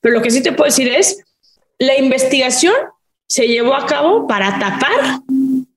[0.00, 1.24] pero lo que sí te puedo decir es,
[1.78, 2.74] la investigación
[3.26, 5.20] se llevó a cabo para tapar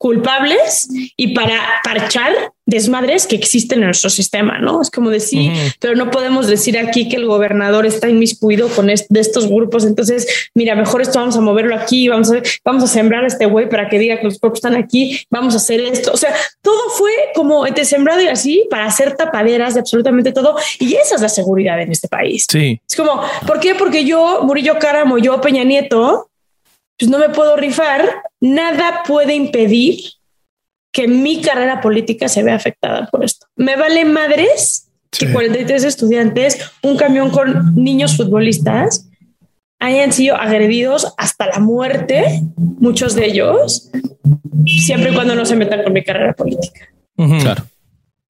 [0.05, 0.87] culpables
[1.17, 2.31] y para parchar
[2.67, 4.79] desmadres que existen en nuestro sistema, ¿no?
[4.79, 9.19] Es como decir, pero no podemos decir aquí que el gobernador está inmiscuido con de
[9.19, 13.23] estos grupos, entonces, mira, mejor esto vamos a moverlo aquí, vamos a, vamos a sembrar
[13.23, 16.11] a este güey para que diga que los cuerpos están aquí, vamos a hacer esto,
[16.13, 20.55] o sea, todo fue como entre sembrado y así para hacer tapaderas de absolutamente todo,
[20.79, 22.45] y esa es la seguridad en este país.
[22.47, 22.79] Sí.
[22.87, 23.73] Es como, ¿por qué?
[23.73, 26.29] Porque yo, Murillo Cáramo, yo, Peña Nieto,
[26.97, 29.99] pues no me puedo rifar, nada puede impedir
[30.91, 33.47] que mi carrera política se vea afectada por esto.
[33.57, 39.09] Me vale madres que 43 estudiantes, un camión con niños futbolistas,
[39.79, 43.89] hayan sido agredidos hasta la muerte, muchos de ellos,
[44.65, 46.87] siempre y cuando no se metan con mi carrera política.
[47.15, 47.65] Claro.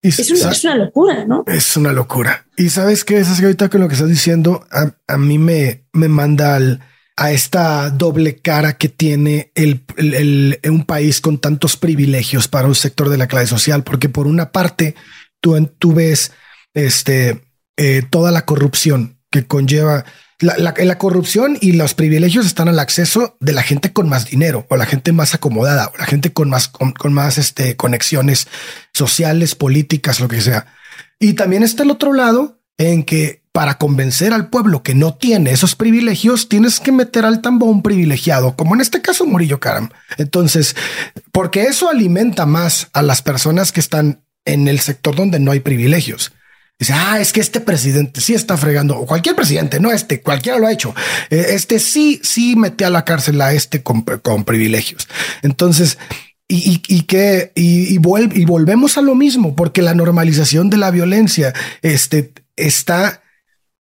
[0.04, 1.44] es, una, locura, ¿no?
[1.48, 2.46] Es una locura.
[2.58, 5.84] Y sabes qué es que ahorita con lo que estás diciendo, a, a mí me,
[5.94, 6.80] me manda al,
[7.22, 13.10] a esta doble cara que tiene el, un país con tantos privilegios para un sector
[13.10, 14.96] de la clase social, porque por una parte
[15.40, 16.32] tú, tú ves
[16.74, 17.44] este,
[17.78, 20.04] eh, toda la corrupción que conlleva
[20.40, 24.76] la, corrupción y los privilegios están al acceso de la gente con más dinero o
[24.76, 28.48] la gente más acomodada o la gente con más, con, con más este, conexiones
[28.96, 30.66] sociales, políticas, lo que sea.
[31.20, 35.52] Y también está el otro lado en que para convencer al pueblo que no tiene
[35.52, 39.90] esos privilegios, tienes que meter al tambón privilegiado, como en este caso Murillo Karam.
[40.18, 40.76] Entonces,
[41.32, 45.60] porque eso alimenta más a las personas que están en el sector donde no hay
[45.60, 46.32] privilegios.
[46.80, 50.58] Dice, ah, es que este presidente sí está fregando, o cualquier presidente, no este, cualquiera
[50.58, 50.96] lo ha hecho.
[51.30, 54.04] Eh, este sí, sí mete a la cárcel a este con,
[54.46, 55.08] privilegios.
[55.44, 56.00] Entonces,
[56.48, 58.00] y, y, que y, y,
[58.34, 63.21] y volvemos a lo mismo, porque la normalización de la violencia este, está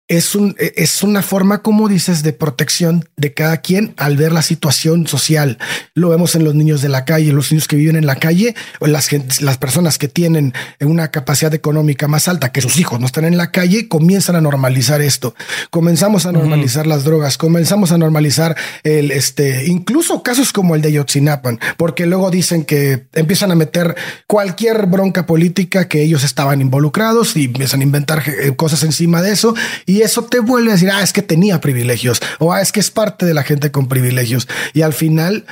[0.10, 4.34] es, un, e, es una forma, como dices, de protección de cada quien al ver
[4.34, 5.60] la situación social.
[5.94, 8.56] Lo vemos en los niños de la calle, los niños que viven en la calle,
[8.80, 9.10] o las,
[9.42, 13.38] las personas que tienen una capacidad económica más alta, que sus hijos no están en
[13.38, 15.36] la calle, comienzan a normalizar esto.
[15.70, 20.92] Comenzamos a normalizar las drogas, comenzamos a normalizar el, este, incluso casos como el de
[20.92, 23.96] Yotzinapan, porque luego dicen que empiezan a meter
[24.26, 29.34] cualquier bronca política que ellos estaban involucrados y empiezan a inventar eh, cosas encima de
[29.34, 29.54] eso.
[29.86, 32.72] Y y eso te vuelve a decir, ah, es que tenía privilegios o ah, es
[32.72, 34.48] que es parte de la gente con privilegios.
[34.74, 35.46] Y al final,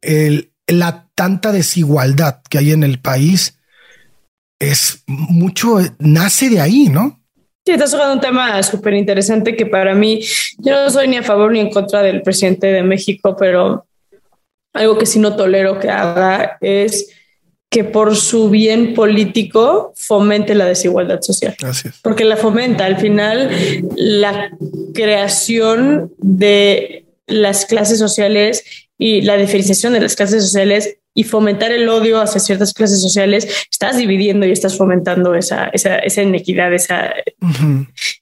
[0.00, 3.60] el, la tanta desigualdad que hay en el país
[4.58, 7.22] es mucho, nace de ahí, ¿no?
[7.64, 10.20] Sí, estás tocando un tema súper interesante que para mí,
[10.58, 13.86] yo no soy ni a favor ni en contra del presidente de México, pero
[14.72, 17.08] algo que sí no tolero que haga es
[17.70, 21.56] que por su bien político fomente la desigualdad social.
[22.02, 22.84] Porque la fomenta.
[22.84, 23.50] Al final,
[23.96, 24.56] la
[24.94, 28.64] creación de las clases sociales
[28.98, 33.48] y la diferenciación de las clases sociales y fomentar el odio hacia ciertas clases sociales,
[33.70, 37.14] estás dividiendo y estás fomentando esa, esa, esa inequidad, esa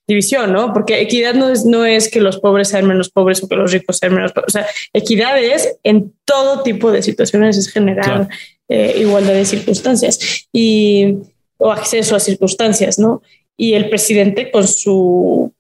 [0.07, 0.73] división, ¿no?
[0.73, 3.73] Porque equidad no es, no es que los pobres sean menos pobres o que los
[3.73, 4.55] ricos sean menos pobres.
[4.55, 8.29] O sea, equidad es en todo tipo de situaciones, es generar
[8.69, 11.17] eh, igualdad de circunstancias y,
[11.59, 13.23] o acceso a circunstancias, ¿no?
[13.57, 15.53] Y el presidente con su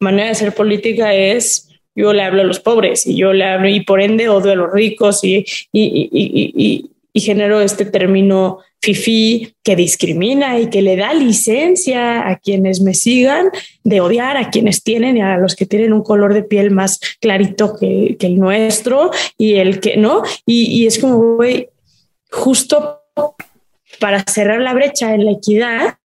[0.00, 3.68] manera de hacer política es yo le hablo a los pobres y yo le hablo
[3.68, 9.54] y por ende odio a los ricos y, y, y, y genero este término fifi
[9.62, 13.48] que discrimina y que le da licencia a quienes me sigan
[13.82, 17.76] de odiar a quienes tienen a los que tienen un color de piel más clarito
[17.76, 20.22] que, que el nuestro y el que no.
[20.44, 21.68] Y, y es como, güey,
[22.34, 23.00] justo
[24.00, 25.98] para cerrar la brecha en la equidad,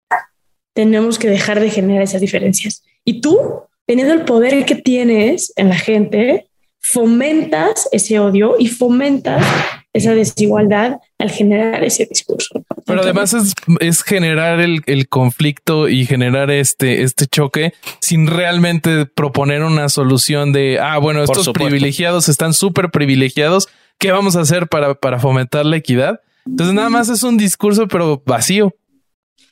[0.74, 2.82] tenemos que dejar de generar esas diferencias.
[3.04, 3.38] Y tú,
[3.86, 6.46] teniendo el poder que tienes en la gente,
[6.80, 9.44] fomentas ese odio y fomentas
[9.92, 12.62] esa desigualdad al generar ese discurso.
[12.86, 13.34] Pero además
[13.80, 20.78] es, generar el, conflicto y generar este, este choque sin realmente proponer una solución de,
[20.80, 23.68] ah, bueno, estos privilegiados están súper privilegiados
[24.00, 26.20] ¿qué vamos a hacer para, para fomentar la equidad?
[26.44, 28.74] Entonces nada más es un discurso, pero vacío.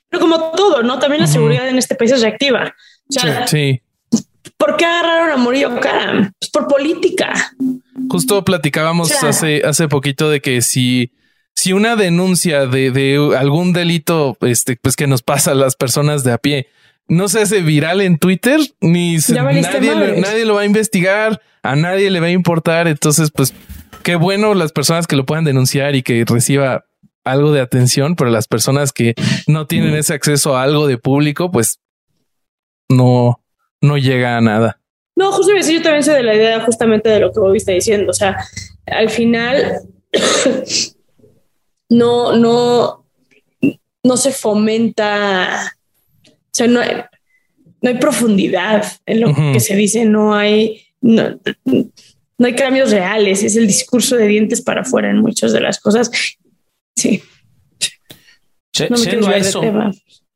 [0.08, 0.98] Pero como todo, ¿no?
[0.98, 2.74] También la seguridad en este país es reactiva.
[3.46, 3.80] sí,
[4.56, 6.32] ¿Por qué agarraron a Murillo Karam?
[6.40, 7.52] Pues por política.
[8.08, 11.12] Justo platicábamos hace, hace poquito de que si,
[11.54, 16.24] si una denuncia de, de algún delito, este, pues que nos pasa a las personas
[16.24, 16.68] de a pie,
[17.06, 22.10] no se hace viral en Twitter, ni nadie, nadie lo va a investigar, a nadie
[22.10, 22.88] le va a importar.
[22.88, 23.54] Entonces, pues
[24.02, 26.84] qué bueno las personas que lo puedan denunciar y que reciba
[27.24, 29.14] algo de atención, pero las personas que
[29.46, 31.80] no tienen ese acceso a algo de público, pues
[32.88, 33.42] no,
[33.80, 34.80] no llega a nada.
[35.14, 38.10] No, justo yo también sé de la idea justamente de lo que vos está diciendo.
[38.10, 38.36] O sea,
[38.86, 39.80] al final
[41.90, 43.04] no, no,
[44.02, 45.72] no se fomenta,
[46.26, 47.02] o sea, no hay,
[47.82, 51.38] no hay profundidad en lo que se dice, no hay, no,
[52.46, 56.10] hay cambios reales, es el discurso de dientes para afuera en muchas de las cosas.
[56.96, 57.22] Sí.
[58.88, 59.62] no a eso,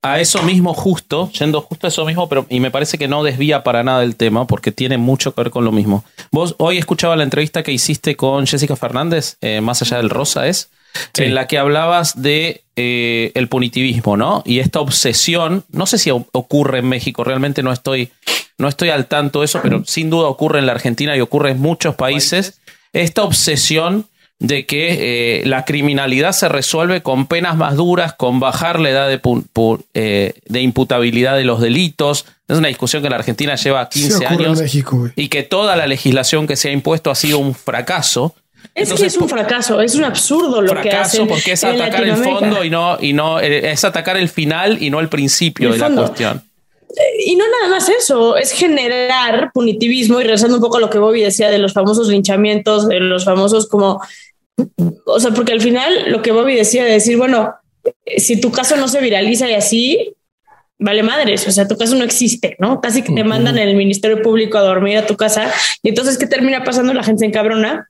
[0.03, 3.23] a eso mismo justo, yendo justo a eso mismo, pero y me parece que no
[3.23, 6.05] desvía para nada el tema porque tiene mucho que ver con lo mismo.
[6.33, 10.49] Vos hoy escuchaba la entrevista que hiciste con Jessica Fernández, eh, más allá del rosa
[10.49, 10.71] es,
[11.17, 14.43] en la que hablabas de eh, el punitivismo, ¿no?
[14.47, 18.11] Y esta obsesión, no sé si ocurre en México, realmente no estoy,
[18.59, 21.51] no estoy al tanto de eso, pero sin duda ocurre en la Argentina y ocurre
[21.51, 22.61] en muchos países.
[22.93, 24.07] Esta obsesión
[24.43, 29.09] de que eh, la criminalidad se resuelve con penas más duras, con bajar la edad
[29.09, 29.21] de,
[29.95, 32.27] eh, de imputabilidad de los delitos.
[32.49, 34.61] Es una discusión que en la Argentina lleva 15 años
[35.15, 38.35] y que toda la legislación que se ha impuesto ha sido un fracaso.
[38.75, 41.27] Es que es un fracaso, es un absurdo lo que hacen.
[41.29, 44.91] porque es atacar el fondo y no, y no eh, es atacar el final y
[44.91, 46.43] no el principio de la cuestión.
[47.25, 50.99] Y no nada más eso, es generar punitivismo y regresando un poco a lo que
[50.99, 54.03] Bobby decía de los famosos linchamientos, de los famosos como
[55.07, 57.55] o sea, porque al final lo que Bobby decía de decir, bueno,
[58.17, 60.15] si tu caso no se viraliza y así,
[60.79, 62.81] vale madres, o sea, tu caso no existe, ¿no?
[62.81, 66.27] Casi que te mandan el Ministerio Público a dormir a tu casa y entonces, ¿qué
[66.27, 66.93] termina pasando?
[66.93, 67.89] La gente se encabrona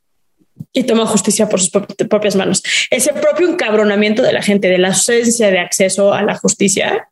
[0.72, 2.62] y toma justicia por sus propias manos.
[2.90, 7.08] Ese propio encabronamiento de la gente, de la ausencia de acceso a la justicia,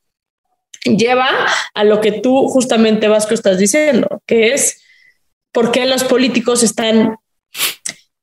[0.85, 1.29] lleva
[1.75, 4.81] a lo que tú justamente, Vasco, estás diciendo, que es
[5.53, 7.17] por qué los políticos están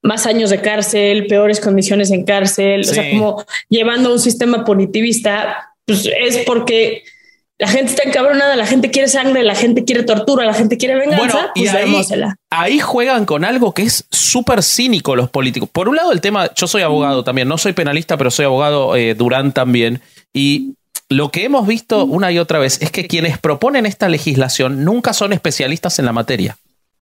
[0.02, 5.74] más años de cárcel, peores condiciones en cárcel, o sea, como llevando un sistema punitivista,
[5.86, 7.04] pues es porque
[7.60, 10.96] la gente está encabronada, la gente quiere sangre, la gente quiere tortura, la gente quiere
[10.96, 15.68] venganza, y pues ahí, ahí, juegan con algo que es súper cínico los políticos.
[15.72, 18.96] Por un lado, el tema, yo soy abogado también, no soy penalista, pero soy abogado
[18.96, 20.02] eh, Durán también,
[20.34, 20.76] y
[21.10, 25.14] lo que hemos visto una y otra vez es que quienes proponen esta legislación nunca
[25.14, 26.58] son especialistas en la materia.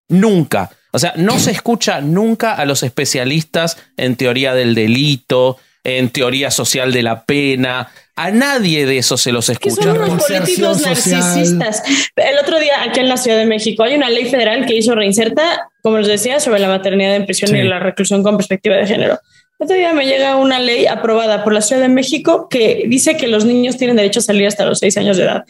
[0.08, 0.72] Nunca.
[0.92, 6.50] O sea, no se escucha nunca a los especialistas en teoría del delito, en teoría
[6.50, 7.92] social de la pena.
[8.20, 9.82] A nadie de eso se los escucha.
[9.82, 11.82] son unos políticos narcisistas.
[12.18, 14.94] El otro día, aquí en la Ciudad de México, hay una ley federal que hizo
[14.94, 18.86] Reinserta, como les decía, sobre la maternidad en prisión y la reclusión con perspectiva de
[18.86, 19.22] género.
[19.58, 23.16] El otro día me llega una ley aprobada por la Ciudad de México que dice
[23.16, 25.46] que los niños tienen derecho a salir hasta los seis años de edad.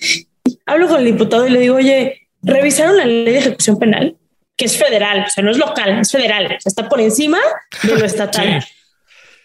[0.67, 4.15] Hablo con el diputado y le digo, oye, ¿revisaron la ley de ejecución penal?
[4.55, 7.39] que es federal, o sea, no es local, es federal, está por encima
[7.82, 8.62] de lo estatal.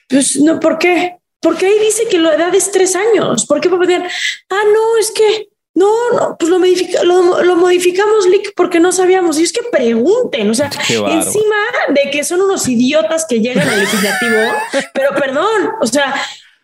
[0.08, 1.18] Pues no, ¿por qué?
[1.44, 3.44] Porque ahí dice que la edad es tres años.
[3.44, 4.02] ¿Por qué decir,
[4.48, 9.38] Ah, no, es que no, no, pues lo, lo, modificamos, Lick, porque no sabíamos.
[9.38, 11.56] Y es que pregunten, o sea, encima
[11.88, 14.40] de que son unos idiotas que llegan al legislativo,
[14.94, 16.14] pero perdón, o sea,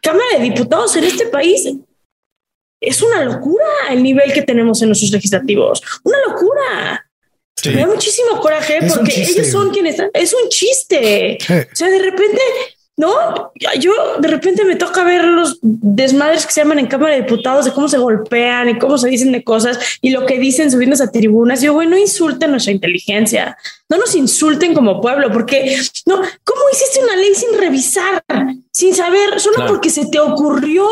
[0.00, 1.68] Cámara de Diputados en este país
[2.80, 7.06] es una locura el nivel que tenemos en nuestros legislativos, una locura.
[7.66, 11.36] Me da muchísimo coraje porque ellos son quienes es un chiste.
[11.70, 12.40] O sea, de repente,
[12.96, 17.22] no, yo de repente me toca ver los desmadres que se llaman en Cámara de
[17.22, 20.70] Diputados de cómo se golpean y cómo se dicen de cosas y lo que dicen
[20.70, 21.62] subiendo a tribunas.
[21.62, 23.56] Yo, bueno, no insulten nuestra inteligencia,
[23.90, 25.76] no nos insulten como pueblo, porque
[26.06, 28.22] no, ¿cómo hiciste una ley sin revisar,
[28.70, 30.86] sin saber, solo porque se te ocurrió?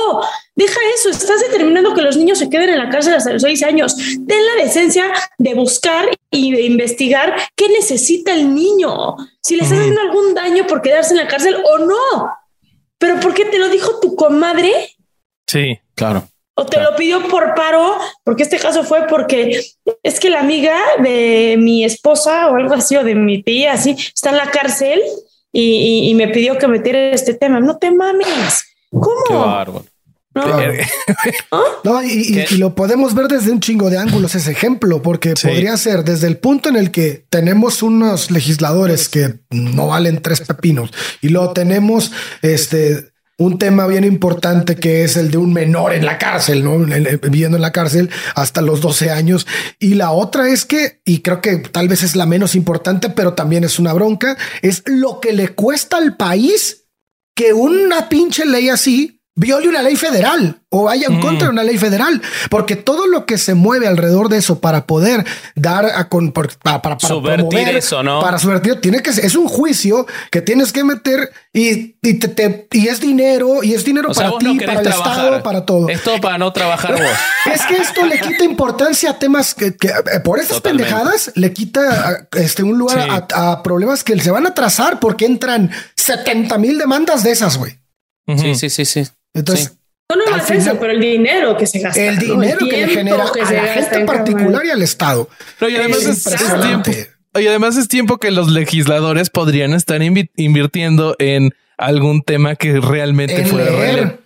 [0.57, 3.63] Deja eso, estás determinando que los niños se queden en la cárcel hasta los seis
[3.63, 3.97] años.
[3.97, 9.77] Ten la decencia de buscar y de investigar qué necesita el niño, si le está
[9.77, 12.33] haciendo algún daño por quedarse en la cárcel o no.
[12.99, 14.73] Pero ¿por qué te lo dijo tu comadre?
[15.47, 16.29] Sí, claro.
[16.61, 19.65] O te lo pidió por paro, porque este caso fue porque
[20.03, 23.91] es que la amiga de mi esposa o algo así, o de mi tía, así,
[23.93, 25.01] está en la cárcel
[25.53, 27.61] y, me pidió que metiera este tema.
[27.61, 28.65] No te mames.
[28.91, 29.25] ¿Cómo?
[29.29, 29.85] Qué bárbaro.
[31.85, 36.03] No, y, lo podemos ver desde un chingo de ángulos ese ejemplo, porque podría ser
[36.03, 40.91] desde el punto en el que tenemos unos legisladores que no valen tres pepinos
[41.21, 42.11] y luego tenemos
[42.43, 46.77] este un tema bien importante que es el de un menor en la cárcel, ¿no?
[46.79, 49.47] Viviendo en la cárcel hasta los 12 años.
[49.79, 53.35] Y la otra es que, y creo que tal vez es la menos importante, pero
[53.35, 56.89] también es una bronca, es lo que le cuesta al país
[57.37, 61.63] que una pinche ley así viole una ley federal o vaya en contra de una
[61.63, 62.21] ley federal,
[62.51, 65.25] porque todo lo que se mueve alrededor de eso para poder
[65.55, 68.21] dar a con para, para, subvertir eso, ¿no?
[68.21, 72.89] Para subvertir, tiene que es un juicio que tienes que meter y, y, te, y
[72.89, 75.89] es dinero y es dinero para ti, para el Estado, para todo.
[75.89, 77.03] Esto para no trabajar vos.
[77.55, 82.27] es que esto le quita importancia a temas que, eh, por esas pendejadas le quita
[82.33, 86.77] este un lugar a, a, problemas que se van a trazar porque entran 70 mil
[86.77, 87.79] demandas de esas, güey.
[88.37, 89.05] Sí, sí, sí, sí.
[89.35, 89.77] Entonces,
[90.11, 92.01] No, no más eso, pero el dinero que se gasta.
[92.01, 95.29] El dinero que le genera a la gente particular y al Estado.
[95.61, 96.25] y además es,
[96.63, 96.91] tiempo.
[97.35, 103.45] Y además es tiempo que los legisladores podrían estar invirtiendo en algún tema que realmente
[103.45, 104.21] fuera real.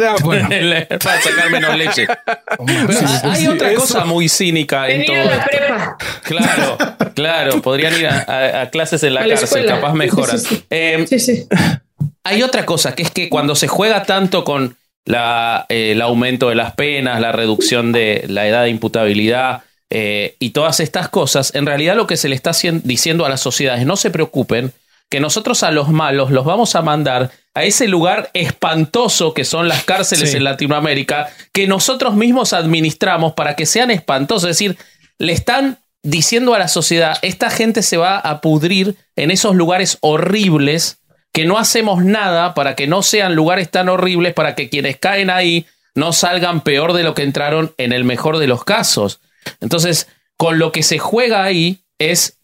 [0.00, 0.48] Ah, bueno.
[0.48, 2.06] para sacar menos leche.
[3.24, 5.16] hay otra cosa muy cínica en todo.
[5.16, 5.98] La prepa.
[6.22, 6.78] Claro,
[7.14, 7.62] claro.
[7.62, 10.38] Podrían ir a, clases en la, cárcel, capaz mejoran.
[10.70, 11.48] Em, sí, sí.
[12.28, 14.76] Hay otra cosa que es que cuando se juega tanto con
[15.06, 20.36] la, eh, el aumento de las penas, la reducción de la edad de imputabilidad eh,
[20.38, 22.52] y todas estas cosas, en realidad lo que se le está
[22.84, 24.74] diciendo a las sociedades, no se preocupen,
[25.08, 29.66] que nosotros a los malos los vamos a mandar a ese lugar espantoso que son
[29.66, 34.50] las cárceles en Latinoamérica, que nosotros mismos administramos para que sean espantosos.
[34.50, 34.76] Es decir,
[35.16, 39.96] le están diciendo a la sociedad, esta gente se va a pudrir en esos lugares
[40.02, 40.98] horribles
[41.32, 45.30] que no hacemos nada para que no sean lugares tan horribles, para que quienes caen
[45.30, 49.20] ahí no salgan peor de lo que entraron en el mejor de los casos.
[49.60, 52.38] Entonces, con lo que se juega ahí es...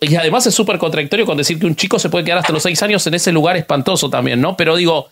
[0.00, 2.62] y además es súper contradictorio con decir que un chico se puede quedar hasta los
[2.62, 4.56] seis años en ese lugar espantoso también, ¿no?
[4.56, 5.08] Pero digo,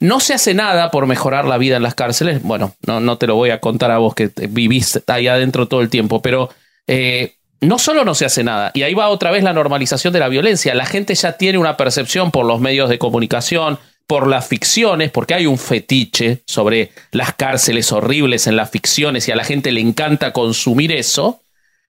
[0.00, 2.42] no se hace nada por mejorar la vida en las cárceles.
[2.42, 5.80] Bueno, no, no te lo voy a contar a vos que vivís ahí adentro todo
[5.80, 6.50] el tiempo, pero
[6.86, 10.20] eh, no solo no se hace nada, y ahí va otra vez la normalización de
[10.20, 10.74] la violencia.
[10.74, 15.34] La gente ya tiene una percepción por los medios de comunicación, por las ficciones, porque
[15.34, 19.80] hay un fetiche sobre las cárceles horribles en las ficciones y a la gente le
[19.80, 21.40] encanta consumir eso.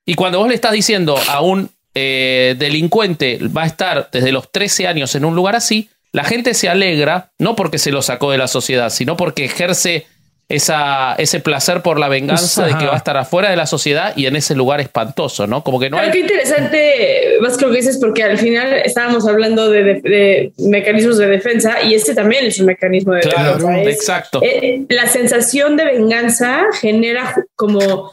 [0.04, 4.50] Y cuando vos le estás diciendo a un eh, delincuente va a estar desde los
[4.50, 8.30] 13 años en un lugar así, la gente se alegra, no porque se lo sacó
[8.30, 10.06] de la sociedad, sino porque ejerce
[10.48, 14.16] esa, ese placer por la venganza de que va a estar afuera de la sociedad
[14.16, 15.62] y en ese lugar espantoso, ¿no?
[15.62, 16.10] Como que no hay...
[16.10, 21.26] Qué interesante, más que lo que dices, porque al final estábamos hablando de, mecanismos de
[21.26, 23.82] defensa y este también es un mecanismo de defensa.
[23.82, 24.40] exacto.
[24.42, 28.12] Eh, la sensación de venganza genera como,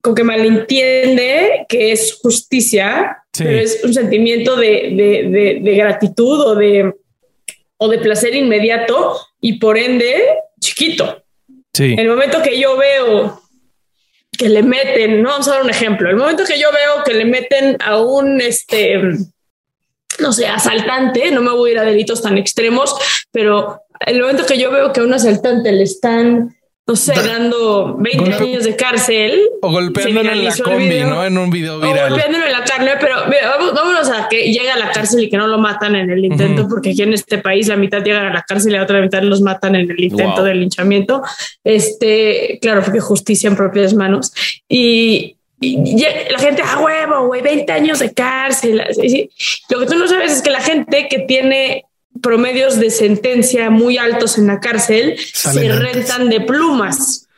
[0.00, 6.92] como que malentiende que es justicia, pero es un sentimiento de, de gratitud o de,
[7.76, 10.24] o de placer inmediato y por ende
[10.58, 11.21] chiquito.
[11.78, 13.40] El momento que yo veo
[14.30, 17.14] que le meten, no vamos a dar un ejemplo, el momento que yo veo que
[17.14, 19.00] le meten a un, este,
[20.18, 22.94] no sé, asaltante, no me voy a ir a delitos tan extremos,
[23.30, 27.96] pero el momento que yo veo que a un asaltante le están no sé, dando
[27.96, 29.40] 20 años de cárcel.
[29.60, 31.24] O golpeándolo en la combi, ¿no?
[31.24, 32.06] En un video viral.
[32.06, 33.16] O golpeándolo en la carne, pero
[33.72, 36.66] vámonos a que llega a la cárcel y que no lo matan en el intento,
[36.68, 39.22] porque aquí en este país la mitad llegan a la cárcel y la otra mitad
[39.22, 41.22] los matan en el intento del linchamiento.
[41.62, 44.32] Este, claro, porque justicia en propias manos.
[44.68, 48.82] Y, la gente, a ah, huevo, güey, 20 años de cárcel.
[49.70, 51.84] Lo que tú no sabes es que la gente que tiene
[52.22, 57.28] promedios de sentencia muy altos en la cárcel se rentan de plumas.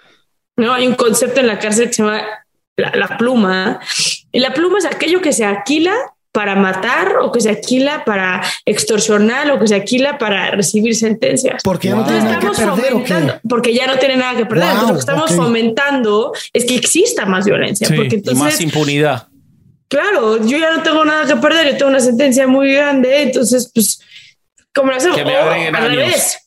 [0.57, 0.73] ¿no?
[0.73, 2.23] Hay un concepto en la cárcel que se llama
[2.77, 3.81] la, pluma.
[4.33, 5.95] Y la pluma es aquello que se alquila
[6.33, 11.63] para matar o que se alquila para extorsionar o que se alquila para recibir sentencias.
[11.63, 13.41] Porque ya no tiene nada que perder.
[13.49, 14.69] Porque ya no tiene nada que perder.
[14.69, 17.89] entonces, lo que estamos fomentando es que exista más violencia.
[17.95, 19.29] porque entonces, más impunidad.
[19.89, 23.71] Claro, yo ya no tengo nada que perder, yo tengo una sentencia muy grande, entonces
[23.73, 24.01] pues
[24.75, 25.19] como lo hacemos.
[25.19, 26.41] al revés.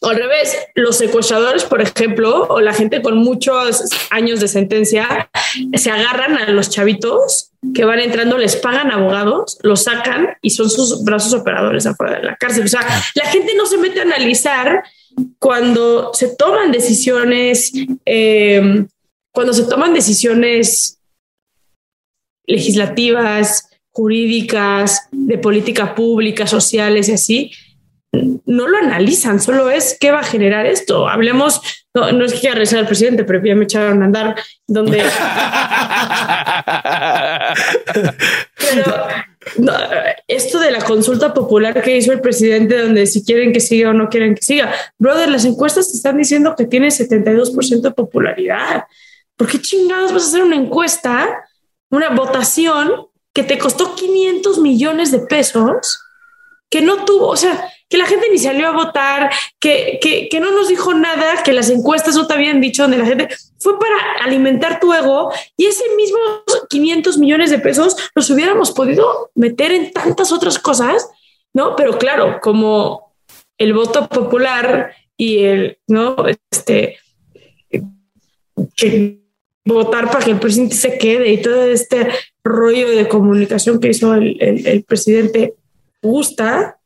[0.00, 5.30] O al revés, los secuestradores, por ejemplo, o la gente con muchos años de sentencia,
[5.74, 10.68] se agarran a los chavitos que van entrando, les pagan abogados, los sacan y son
[10.68, 12.64] sus brazos operadores afuera de la cárcel.
[12.64, 12.82] O sea,
[13.14, 14.84] la gente no se mete a analizar
[15.38, 17.72] cuando se toman decisiones,
[18.04, 18.84] eh,
[19.32, 21.00] cuando se toman decisiones
[22.46, 27.50] legislativas, jurídicas, de política pública, sociales y así,
[28.12, 31.08] no lo analizan, solo es qué va a generar esto.
[31.08, 31.62] Hablemos,
[31.94, 34.36] no, es que quiera rezar al presidente, pero ya me echaron a andar
[34.66, 34.98] donde...
[38.56, 39.06] pero
[40.28, 43.94] esto de la consulta popular que hizo el presidente, donde si quieren que siga o
[43.94, 48.84] no quieren que siga, brother, las encuestas te están diciendo que tiene 72% de popularidad.
[49.36, 51.48] ¿Por qué chingados vas a hacer una encuesta,
[51.90, 56.02] una votación que te costó 500 millones de pesos,
[56.70, 59.30] que no tuvo, o sea, que la gente ni salió a votar,
[59.60, 63.04] que, que, no nos dijo nada, que las encuestas no te habían dicho donde la
[63.04, 63.28] gente
[63.60, 66.18] fue para alimentar tu ego y ese mismo
[66.70, 71.06] 500 millones de pesos los hubiéramos podido meter en tantas otras cosas,
[71.52, 71.76] ¿no?
[71.76, 73.14] Pero claro, como
[73.58, 76.16] el voto popular y el, ¿no?
[76.50, 76.96] Este,
[78.74, 79.26] que
[79.66, 82.08] votar para que el presidente se quede y todo este
[82.46, 85.54] rollo de comunicación que hizo el, el, presidente
[86.02, 86.78] gusta,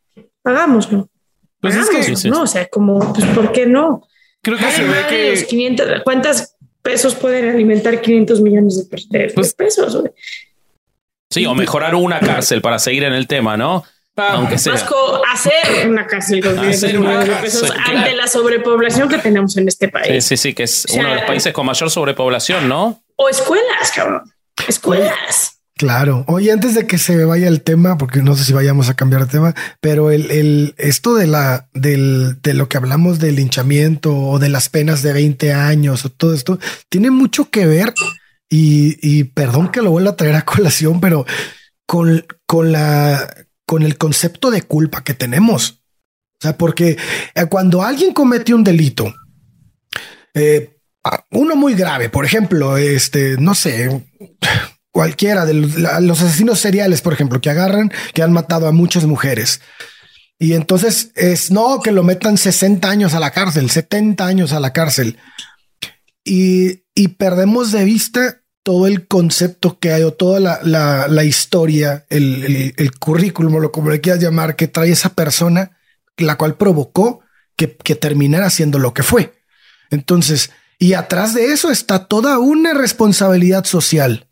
[0.44, 1.08] hagámoslo.
[1.60, 4.06] Pues es que, no, o sea, como, pues, ¿por qué no?
[4.42, 5.30] Creo que se ve que...
[5.32, 10.02] Los 500, ¿Cuántas pesos pueden alimentar 500 millones de, pues pesos?
[11.30, 13.84] Sí, o mejorar una cárcel para seguir en el tema, ¿no?
[14.16, 14.74] Ah, Aunque sea.
[14.74, 20.24] hacer una cárcel con pesos ante la sobrepoblación que tenemos en este país.
[20.24, 23.02] Sí, sí, sí, que es uno de los países con mayor sobrepoblación, ¿no?
[23.16, 24.30] O escuelas, cabrón.
[24.70, 25.60] Escuelas.
[25.76, 26.24] Claro.
[26.28, 29.22] Oye, antes de que se vaya el tema, porque no sé si vayamos a cambiar
[29.22, 34.14] de tema, pero el, el esto de la del, de lo que hablamos del linchamiento
[34.14, 36.58] o de las penas de 20 años o todo esto
[36.90, 37.94] tiene mucho que ver
[38.50, 41.24] y, y perdón que lo vuelva a traer a colación, pero
[41.86, 45.82] con, con la con el concepto de culpa que tenemos.
[46.40, 46.98] O sea, porque
[47.34, 49.14] eh, cuando alguien comete un delito,
[50.34, 50.79] eh,
[51.30, 54.04] uno muy grave, por ejemplo, este, no sé,
[54.90, 59.60] cualquiera de los, asesinos seriales, por ejemplo, que agarran, que han matado a muchas mujeres.
[60.38, 64.60] Y entonces es no que lo metan 60 años a la cárcel, 70 años a
[64.60, 65.18] la cárcel.
[66.24, 72.04] Y, y perdemos de vista todo el concepto que hay o toda la, la, historia,
[72.10, 75.78] el, el, currículum, lo como le quieras llamar, que trae esa persona,
[76.18, 77.20] la cual provocó
[77.56, 79.32] que, que terminara siendo lo que fue.
[79.90, 80.50] Entonces,
[80.80, 84.26] y atrás de eso está toda una responsabilidad social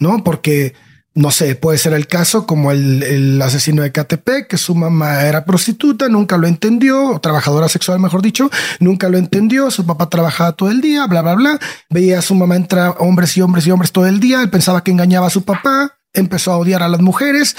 [0.00, 0.24] ¿no?
[0.24, 0.74] Porque,
[1.14, 5.44] no sé, puede ser el caso como el, asesino de KTP, que su mamá era
[5.44, 10.52] prostituta, nunca lo entendió, o trabajadora sexual, mejor dicho, nunca lo entendió, su papá trabajaba
[10.52, 13.70] todo el día, bla, bla, bla, veía a su mamá entrar hombres y hombres y
[13.70, 16.88] hombres todo el día, él pensaba que engañaba a su papá, empezó a odiar a
[16.88, 17.56] las mujeres,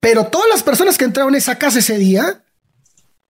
[0.00, 2.43] pero todas las personas que entraron en esa casa ese día,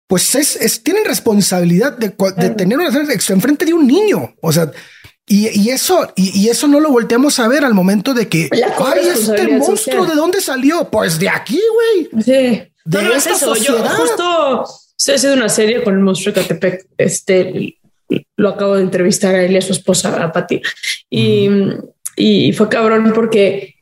[0.06, 4.34] pues es, tienen responsabilidad de, de tener una enfrente de un niño.
[4.40, 4.70] O sea,
[5.26, 9.48] y, eso, y, eso no lo volteamos a ver al momento de que, ay, este
[9.48, 10.90] monstruo, ¿de dónde salió?
[10.90, 12.22] Pues de aquí, güey.
[12.22, 12.62] Sí.
[12.84, 13.90] De esta sociedad.
[13.90, 14.64] Yo justo
[14.98, 16.86] estoy haciendo una serie con el monstruo de Catepec.
[16.98, 17.78] Este,
[18.36, 20.60] lo acabo de entrevistar a él y a su esposa, a Pati.
[21.08, 21.48] Y,
[22.16, 23.76] y fue cabrón porque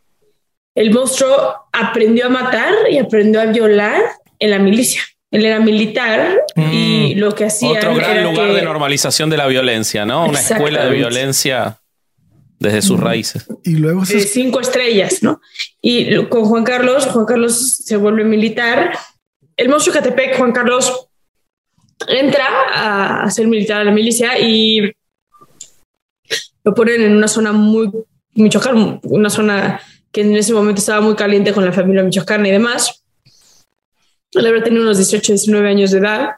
[0.76, 4.00] el monstruo aprendió a matar y aprendió a violar
[4.38, 5.02] en la milicia.
[5.32, 7.18] Él era militar y mm.
[7.18, 7.70] lo que hacía.
[7.70, 10.26] Otro gran lugar de normalización de la violencia, ¿no?
[10.26, 11.78] Una escuela de violencia
[12.58, 13.46] desde sus raíces.
[13.64, 15.40] Y luego cinco estrellas, ¿no?
[15.80, 18.92] Y con Juan Carlos, Juan Carlos se vuelve militar.
[19.56, 21.08] El monstruo Catepec, Juan Carlos
[22.08, 22.46] entra
[23.24, 24.92] a, ser militar a la milicia y
[26.62, 27.90] lo ponen en una zona muy
[28.34, 29.80] Michoacán, una zona
[30.10, 33.01] que en ese momento estaba muy caliente con la familia Michoacán y demás
[34.34, 36.30] él habría tenido unos 18, 19 años de edad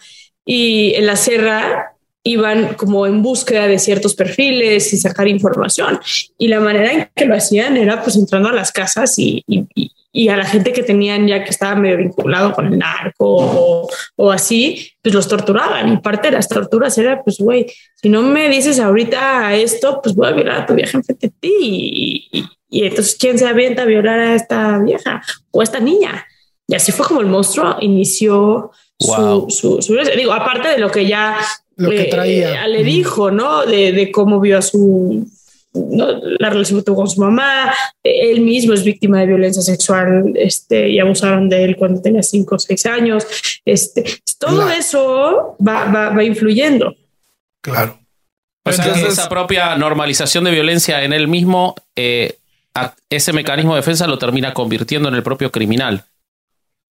[0.45, 1.95] y en la serra
[2.26, 6.01] iban como en búsqueda de ciertos perfiles y sacar información.
[6.38, 10.28] Y la manera en que lo hacían era pues entrando a las casas y, y,
[10.28, 14.92] a la gente que tenían ya que estaba medio vinculado con el narco o, así,
[15.03, 15.92] pues los torturaban.
[15.92, 17.66] Y parte de las torturas era, pues, güey,
[18.01, 21.34] si no me dices ahorita esto, pues voy a violar a tu vieja enfrente de
[21.40, 22.30] ti.
[22.32, 25.20] Y, y entonces, ¿quién se avienta a violar a esta vieja
[25.51, 26.24] o a esta niña?
[26.66, 31.38] Y así fue como el monstruo inició su, su, Digo, aparte de lo que ya
[31.78, 33.66] eh, le dijo, ¿no?
[33.66, 35.26] De, cómo vio a su.
[35.72, 40.88] la relación que tuvo con su mamá, él mismo es víctima de violencia sexual este,
[40.88, 43.26] y abusaron de él cuando tenía cinco o seis años.
[43.64, 44.04] Este,
[44.38, 46.94] todo eso va, va, influyendo.
[47.60, 47.98] Claro.
[48.66, 52.38] O sea, esa propia normalización de violencia en él mismo, eh,
[53.10, 56.04] ese mecanismo de defensa lo termina convirtiendo en el propio criminal.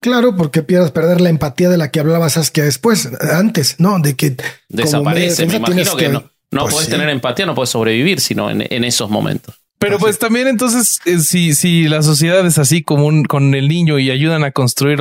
[0.04, 4.00] Claro, porque pierdas perder la empatía de la que hablabas Saskia después, antes, ¿no?
[4.00, 4.36] De que
[4.68, 5.46] desaparece.
[5.46, 9.10] Me, imagino que, no, no pues puedes tener empatía, no puedes sobrevivir, sino en, esos
[9.10, 9.56] momentos.
[9.80, 13.98] Pero pues también entonces, eh, si, si la sociedad es así como con el niño
[13.98, 15.00] y ayudan a construir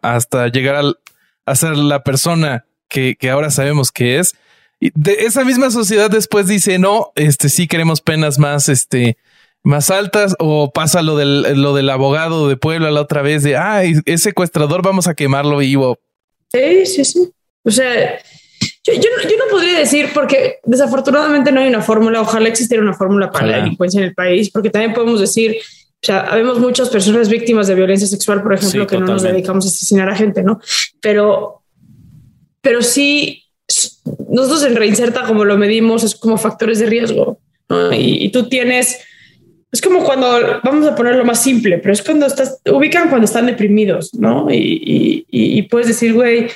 [0.00, 0.98] hasta llegar al,
[1.44, 4.36] a ser la persona que, que ahora sabemos que es,
[4.78, 9.16] de esa misma sociedad después dice, no, este sí queremos penas más, este,
[9.64, 13.56] más altas o pasa lo del, lo del abogado de Puebla la otra vez de,
[13.56, 15.98] ah, es secuestrador, vamos a quemarlo vivo.
[16.52, 17.30] Sí, sí, sí.
[17.64, 18.18] O sea,
[18.84, 19.08] yo, yo,
[19.38, 23.56] no podría decir porque desafortunadamente no hay una fórmula, ojalá existiera una fórmula para la
[23.56, 27.74] delincuencia en el país, porque también podemos decir, o sea, habemos muchas personas víctimas de
[27.74, 30.60] violencia sexual, por ejemplo, que no nos dedicamos a asesinar a gente, ¿no?
[31.00, 31.62] Pero,
[32.60, 33.44] pero sí,
[34.28, 37.38] nosotros en Reinserta, como lo medimos, es como factores de riesgo,
[37.70, 37.94] ¿no?
[37.94, 38.98] y, y tú tienes
[39.74, 43.46] es como cuando, vamos a ponerlo más simple, pero es cuando estás, ubican cuando están
[43.46, 44.46] deprimidos, ¿no?
[44.48, 46.46] Y, puedes decir, güey,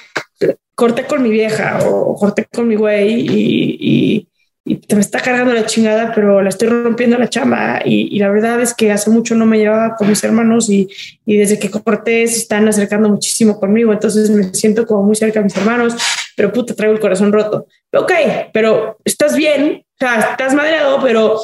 [0.77, 4.29] corté con mi vieja o corté con mi güey y,
[4.65, 7.81] y te me está cargando la chingada, pero la estoy rompiendo la chamba.
[7.85, 10.89] Y, la verdad es que hace mucho no me llevaba con mis hermanos y,
[11.27, 13.93] y, desde que corté se están acercando muchísimo conmigo.
[13.93, 15.97] Entonces me siento como muy cerca de mis hermanos,
[16.37, 17.67] pero puta, traigo el corazón roto.
[17.93, 18.13] Ok,
[18.53, 21.41] pero estás bien, o sea, estás madreado, pero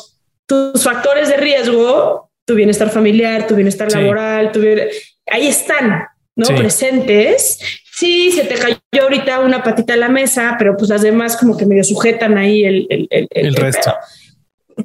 [0.47, 4.61] tus factores de riesgo, tu bienestar familiar, tu bienestar laboral, tu
[5.31, 6.05] ahí están,
[6.37, 6.47] ¿no?
[6.49, 7.59] Presentes
[7.95, 11.57] sí, se te cayó ahorita una patita a la mesa, pero pues las demás como
[11.57, 13.95] que medio sujetan ahí el, el, el, el resto.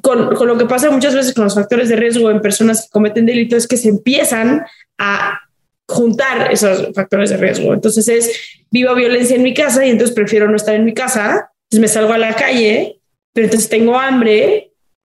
[0.02, 2.90] Con, con, lo que pasa muchas veces con los factores de riesgo en personas que
[2.90, 4.64] cometen delitos es que se empiezan
[4.98, 5.40] a
[5.88, 7.74] juntar esos factores de riesgo.
[7.74, 8.30] Entonces es,
[8.70, 11.88] vivo violencia en mi casa y entonces prefiero no estar en mi casa, entonces me
[11.88, 13.00] salgo a la calle,
[13.32, 14.69] pero entonces tengo hambre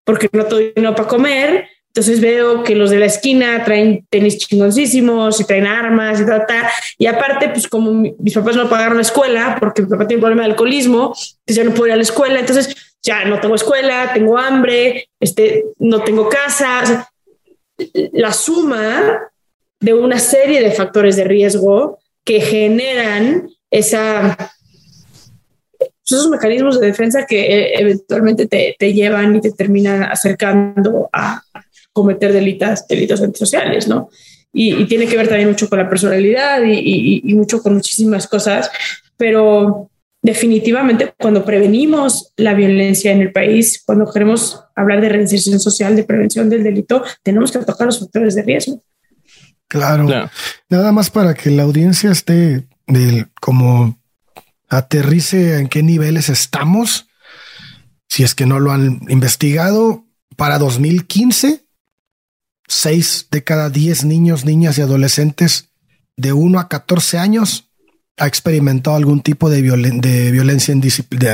[0.07, 4.37] porque no tengo dinero para comer, entonces veo que los de la esquina traen tenis
[4.37, 6.45] chingoncísimos y traen armas y tal,
[6.99, 10.21] Y aparte, pues como mis papás no pagaron la escuela porque mi papá tiene un
[10.21, 12.39] problema de alcoholismo, entonces ya no puedo ir a la escuela.
[12.39, 17.11] Entonces ya no tengo escuela, tengo hambre, este, no tengo casa.
[18.13, 19.31] la suma
[19.81, 24.37] de una serie de factores de riesgo que generan esa
[26.15, 31.43] esos mecanismos de defensa que eh, eventualmente te, te, llevan y te terminan acercando a,
[31.97, 34.11] cometer delitos, delitos antisociales, ¿no?
[34.53, 38.71] Y, tiene que ver también mucho con la personalidad y, mucho con muchísimas cosas,
[39.17, 39.91] pero
[40.23, 46.05] definitivamente cuando prevenimos la violencia en el país, cuando queremos hablar de reinserción social, de
[46.05, 48.83] prevención del delito, tenemos que tocar los factores de riesgo.
[49.67, 50.07] Claro.
[50.69, 53.99] Nada más para que la audiencia esté del, como
[54.69, 57.09] aterrice en qué niveles estamos.
[58.09, 60.05] Si es que no lo han investigado,
[60.37, 61.67] para 2015
[62.69, 65.71] 6 de cada 10 niños, niñas y adolescentes
[66.17, 67.71] de 1 a 14 años
[68.17, 70.83] ha experimentado algún tipo de, de violencia en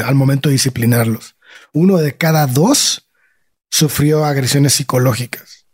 [0.05, 1.37] al momento de disciplinarlos.
[1.72, 3.09] Uno de cada dos
[3.70, 5.66] sufrió agresiones psicológicas.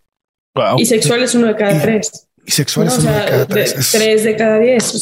[0.77, 2.28] Y sexuales uno de cada tres.
[2.49, 3.75] Y sexuales uno de cada tres.
[3.93, 4.95] tres de cada diez.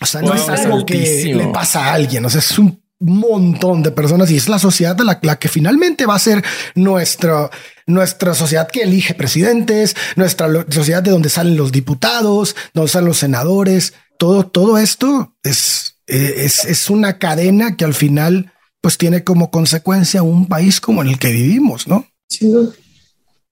[0.00, 2.24] O sea, no es algo que le pasa a alguien.
[2.24, 6.06] O sea, es un montón de personas y es la sociedad la, la que finalmente
[6.06, 6.42] va a ser
[6.74, 7.50] nuestra,
[7.86, 13.18] nuestra sociedad que elige presidentes, nuestra sociedad de donde salen los diputados, donde salen los
[13.18, 13.92] senadores.
[14.18, 20.22] Todo, todo esto es, es, es una cadena que al final pues tiene como consecuencia
[20.22, 22.06] un país como en el que vivimos, ¿no?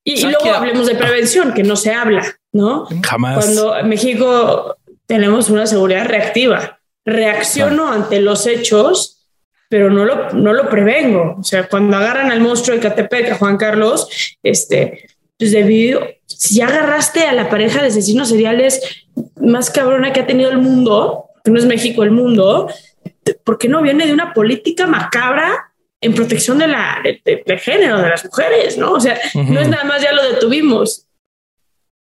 [0.09, 2.89] Y, luego hablemos de prevención, que no se habla, ¿no?
[3.03, 3.45] Jamás.
[3.45, 4.77] Cuando en México
[5.07, 9.17] tenemos una seguridad reactiva, reacciono ante los hechos
[9.69, 11.37] pero no lo, no lo prevengo.
[11.39, 14.09] O sea, cuando agarran al monstruo de Catepec, a Juan Carlos,
[14.43, 19.05] este, pues debido, si ya agarraste a la pareja de asesinos seriales
[19.41, 22.69] más cabrona que ha tenido el mundo, que no es México, el mundo,
[23.45, 28.09] ¿por qué no viene de una política macabra en protección de la, de, género, de
[28.09, 28.79] las mujeres?
[28.79, 28.93] ¿no?
[28.93, 31.06] O sea, no es nada más ya lo detuvimos.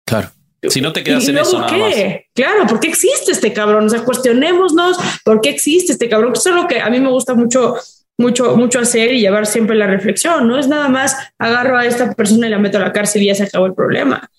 [0.06, 0.32] Claro.
[0.70, 1.60] Si no te quedas en eso.
[1.60, 2.28] ¿Por qué?
[2.34, 3.86] Claro, ¿por qué existe este cabrón?
[3.86, 6.34] O sea, cuestionémonos por qué existe este cabrón.
[6.34, 7.76] Eso es lo que a mí me gusta mucho,
[8.18, 10.48] mucho, mucho hacer y llevar siempre la reflexión.
[10.48, 13.26] No es nada más agarro a esta persona y la meto a la cárcel y
[13.28, 14.30] ya se acabó el problema.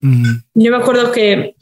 [0.00, 1.56] Yo me acuerdo que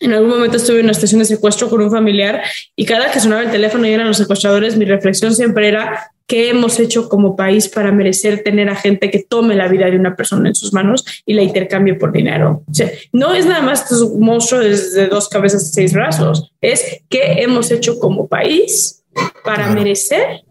[0.00, 2.42] en algún momento estuve en una estación de secuestro con un familiar
[2.76, 6.50] y cada que sonaba el teléfono y eran los secuestradores, mi reflexión siempre era qué
[6.50, 10.14] hemos hecho como país para merecer tener a gente que tome la vida de una
[10.14, 12.62] persona en sus manos y la intercambie por dinero.
[12.70, 17.00] O sea, no es nada más un monstruo de dos cabezas y seis brazos, es
[17.08, 19.02] qué hemos hecho como país
[19.42, 20.42] para merecer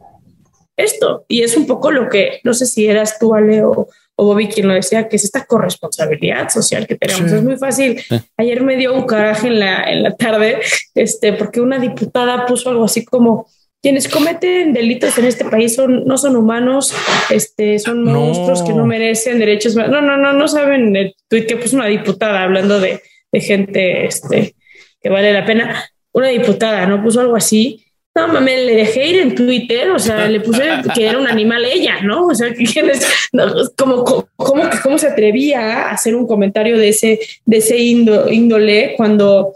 [0.75, 1.25] esto.
[1.27, 3.87] Y es un poco lo que, no sé si eras tú, Ale, o,
[4.19, 7.31] Bobby quien lo decía, que es esta corresponsabilidad social que tenemos.
[7.31, 8.01] Es muy fácil.
[8.35, 10.59] Ayer me dio un coraje en la, en la tarde,
[10.95, 13.47] este, porque una diputada puso algo así como,
[13.81, 16.93] quienes cometen delitos en este país son, no son humanos,
[17.29, 19.75] este, son monstruos que no merecen derechos.
[19.75, 23.01] No, no, no, no saben el que puso una diputada hablando de,
[23.31, 24.55] de gente este,
[25.01, 25.89] que vale la pena.
[26.11, 27.03] Una diputada, ¿no?
[27.03, 27.83] Puso algo así.
[28.15, 30.63] No, mames, le dejé ir en Twitter, o sea, le puse
[30.95, 32.25] que era un animal ella, ¿no?
[32.25, 33.05] O sea, ¿quién es,
[33.77, 39.53] como, cómo, cómo se atrevía a hacer un comentario de ese, de ese índole cuando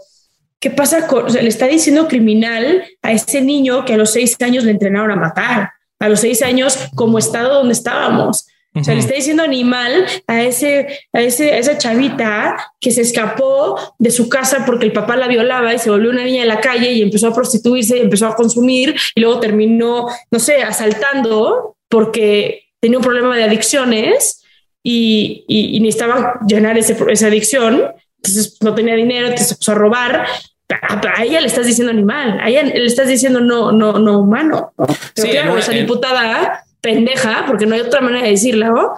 [0.62, 4.12] ¿Qué pasa con, o sea, le está diciendo criminal a ese niño que a los
[4.12, 8.46] seis años le entrenaron a matar, a los seis años como estado donde estábamos?
[8.72, 13.00] O sea, le está diciendo animal a ese, a ese, a esa chavita que se
[13.00, 16.48] escapó de su casa porque el papá la violaba y se volvió una niña de
[16.48, 20.62] la calle y empezó a prostituirse y empezó a consumir y luego terminó, no sé,
[20.62, 24.44] asaltando porque tenía un problema de adicciones
[24.80, 27.82] y, y, necesitaba llenar ese, esa adicción.
[28.18, 30.26] Entonces no tenía dinero, entonces se puso a robar
[30.68, 34.72] a ella le estás diciendo animal, a ella le estás diciendo no, no, no humano.
[35.14, 38.94] Pero claro, esa diputada pendeja, porque no hay otra manera de decirlo,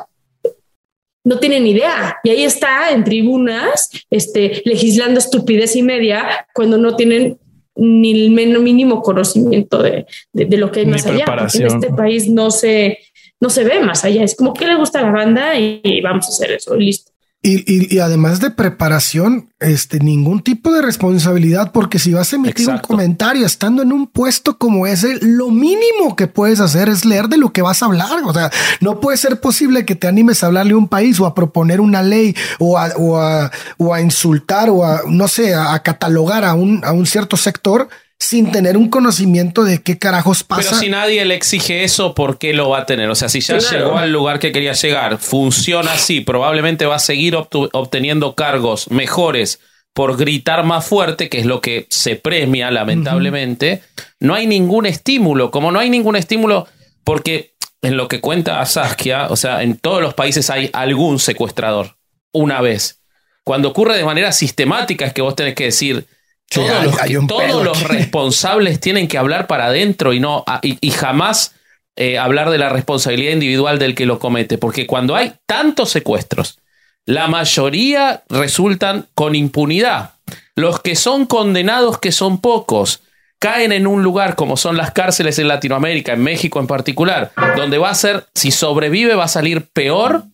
[1.25, 2.17] no tienen idea.
[2.23, 7.39] Y ahí está en tribunas, este, legislando estupidez y media cuando no tienen
[7.77, 11.25] ni el menos mínimo conocimiento de, lo que hay más allá.
[11.55, 12.99] en este país no se,
[13.41, 14.23] no se ve más allá.
[14.23, 17.14] Es como que le gusta la banda y vamos a hacer eso, listo.
[17.47, 22.79] Y, además de preparación, este, ningún tipo de responsabilidad, porque si vas a emitir un
[22.79, 27.37] comentario estando en un puesto como ese, lo mínimo que puedes hacer es leer de
[27.37, 28.23] lo que vas a hablar.
[28.25, 31.27] O sea, no puede ser posible que te animes a hablarle a un país o
[31.27, 35.55] a proponer una ley o a, o a, o a insultar o a, no sé,
[35.55, 40.45] a catalogar a un, a un cierto sector sin tener un conocimiento de qué carajos
[40.45, 40.63] pasa.
[40.63, 43.11] Pero si nadie le exige eso, ¿por qué lo va a tener?
[43.11, 47.01] O sea, si ya llegó al lugar que quería llegar, funciona así, probablemente va a
[47.01, 49.61] seguir obteniendo cargos mejores
[49.93, 53.83] por gritar más fuerte, que es lo que se premia, lamentablemente.
[54.21, 56.67] No hay ningún estímulo, como no hay ningún estímulo,
[57.05, 61.97] porque en lo que cuenta Saskia, o sea, en todos los países hay algún secuestrador,
[62.33, 63.03] una vez.
[63.45, 66.07] Cuando ocurre de manera sistemática es que vos tenés que decir,
[66.49, 71.55] todos, los, responsables tienen que hablar para adentro y no y, jamás
[71.97, 76.59] eh, hablar de la responsabilidad individual del que lo comete, porque cuando hay tantos secuestros,
[77.07, 80.15] la mayoría resultan con impunidad.
[80.55, 83.03] Los que son condenados, que son pocos,
[83.39, 87.79] caen en un lugar como son las cárceles en Latinoamérica, en México en particular, donde
[87.79, 90.25] va a ser, si sobrevive, va a salir peor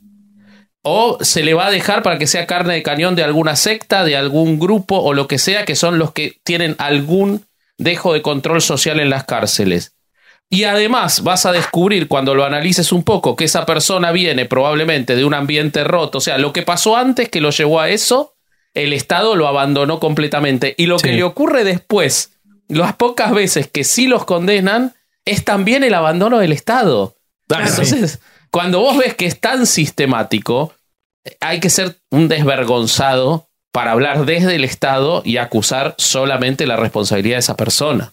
[0.82, 4.04] o se le va a dejar para que sea carne de cañón de alguna secta,
[4.04, 7.44] de algún grupo o lo que sea, que son los que tienen algún
[7.78, 9.94] dejo de control social en las cárceles.
[10.48, 15.14] Y además vas a descubrir cuando lo analices un poco que esa persona viene probablemente
[15.14, 18.34] de un ambiente roto, o sea, lo que pasó antes que lo llevó a eso,
[18.74, 20.74] el Estado lo abandonó completamente.
[20.76, 22.32] Y lo que le ocurre después,
[22.68, 27.14] las pocas veces que sí los condenan, es también el abandono del Estado.
[27.48, 28.20] Ah, Entonces,
[28.50, 30.74] cuando vos ves que es tan sistemático,
[31.40, 37.36] hay que ser un desvergonzado para hablar desde el Estado y acusar solamente la responsabilidad
[37.36, 38.12] de esa persona.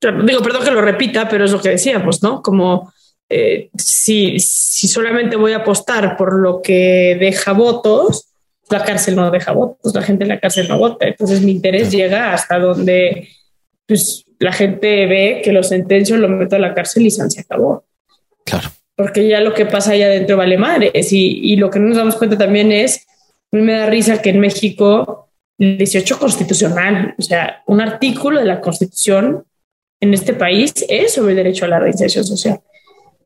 [0.00, 2.42] Digo, perdón que lo repita, pero es lo que decíamos, ¿no?
[2.42, 2.92] Como
[3.28, 8.26] eh, si, si solamente voy a apostar por lo que deja votos,
[8.70, 11.06] la cárcel no deja votos, la gente en la cárcel no vota.
[11.06, 13.28] Entonces mi interés llega hasta donde
[13.86, 17.84] pues, la gente ve que lo sentencio, lo meto a la cárcel y se acabó.
[18.44, 18.70] Claro
[19.00, 21.10] porque ya lo que pasa allá adentro vale madres.
[21.10, 23.06] Y, y lo que no nos damos cuenta también es,
[23.50, 28.40] a mí me da risa que en México, el 18 constitucional, o sea, un artículo
[28.40, 29.44] de la constitución
[30.00, 32.60] en este país es sobre el derecho a la reinserción social.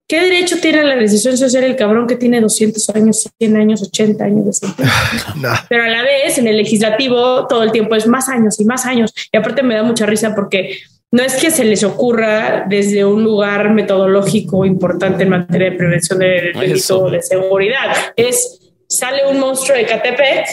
[0.07, 3.83] ¿Qué derecho tiene a la reinserción social el cabrón que tiene 200 años, 100 años,
[3.83, 4.95] 80 años de sentencia?
[5.69, 8.87] Pero a la vez, en el legislativo, todo el tiempo es más años y más
[8.87, 9.13] años.
[9.33, 10.79] Y aparte me da mucha risa porque
[11.15, 16.19] no es que se les ocurra desde un lugar metodológico importante en materia de prevención
[16.19, 17.95] de delito de seguridad.
[18.17, 18.59] Es
[18.89, 20.45] sale un monstruo de Catepec,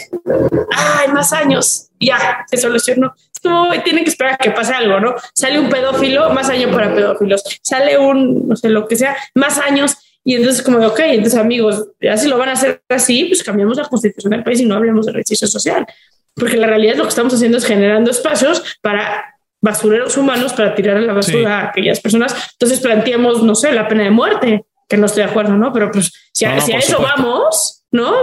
[0.72, 3.12] hay más años, ya se solucionó.
[3.44, 5.16] No, tienen que esperar a que pase algo, ¿no?
[5.34, 7.42] Sale un pedófilo, más años para pedófilos.
[7.64, 9.98] Sale un, no sé, lo que sea, más años.
[10.24, 13.42] Y entonces, como de, ok, entonces, amigos, ya si lo van a hacer así, pues
[13.42, 15.88] cambiamos la constitución del país y no hablemos de ejercicio social.
[16.36, 19.31] Porque la realidad es lo que estamos haciendo es generando espacios para
[19.62, 22.36] basureros humanos para tirar a la basura a aquellas personas.
[22.54, 25.72] Entonces planteamos, no sé, la pena de muerte, que no estoy de acuerdo, ¿no?
[25.72, 28.14] Pero pues si, a, eso vamos, ¿no?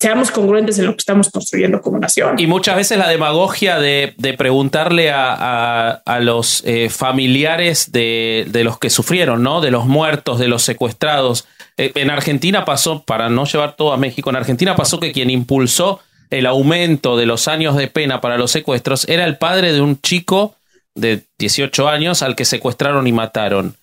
[0.00, 2.38] Seamos congruentes en lo que estamos construyendo como nación.
[2.38, 9.42] Y muchas veces la demagogia de, preguntarle a, los eh, familiares de, los que sufrieron,
[9.42, 9.60] ¿no?
[9.60, 11.46] De los muertos, de los secuestrados.
[11.76, 15.28] Eh, en Argentina pasó, para no llevar todo a México, en Argentina pasó que quien
[15.28, 19.80] impulsó el aumento de los años de pena para los secuestros era el padre de
[19.80, 20.56] un chico
[20.96, 23.76] de 18 años al que secuestraron y mataron.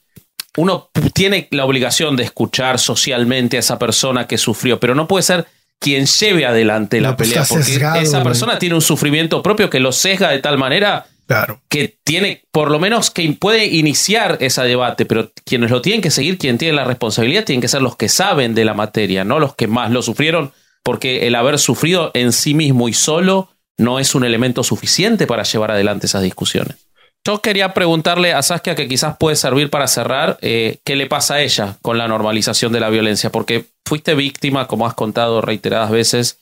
[0.58, 5.24] Uno tiene la obligación de escuchar socialmente a esa persona que sufrió, pero no puede
[5.24, 5.48] ser
[5.80, 9.92] quien lleve adelante la pues pelea, porque esa persona tiene un sufrimiento propio que lo
[9.92, 11.08] sesga de tal manera
[11.70, 16.12] que tiene, por lo menos, que puede iniciar ese debate, pero quienes lo tienen que
[16.12, 19.40] seguir, quien tiene la responsabilidad, tienen que ser los que saben de la materia, no
[19.40, 20.52] los que más lo sufrieron,
[20.84, 25.44] porque el haber sufrido en sí mismo y solo no es un elemento suficiente para
[25.44, 26.83] llevar adelante esas discusiones.
[27.26, 31.36] Yo quería preguntarle a Saskia, que quizás puede servir para cerrar, eh, qué le pasa
[31.36, 35.90] a ella con la normalización de la violencia, porque fuiste víctima, como has contado reiteradas
[35.90, 36.40] veces,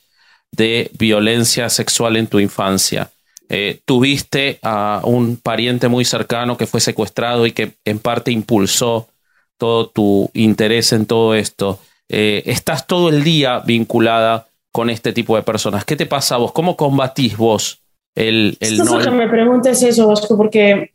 [0.50, 3.10] de violencia sexual en tu infancia.
[3.48, 9.08] Eh, tuviste a un pariente muy cercano que fue secuestrado y que en parte impulsó
[9.58, 11.78] todo tu interés en todo esto.
[12.08, 15.84] Eh, estás todo el día vinculada con este tipo de personas.
[15.84, 16.52] ¿Qué te pasa a vos?
[16.52, 17.81] ¿Cómo combatís vos
[18.14, 18.98] el, el no.
[18.98, 20.90] que me preguntes eso, Bosco, porque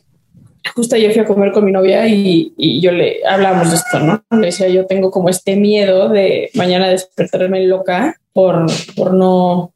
[0.75, 3.99] justo yo fui a comer con mi novia y, y, yo le hablamos de esto,
[3.99, 4.23] ¿no?
[4.31, 8.65] Le decía, yo tengo como este miedo de mañana despertarme loca por,
[8.95, 9.73] por no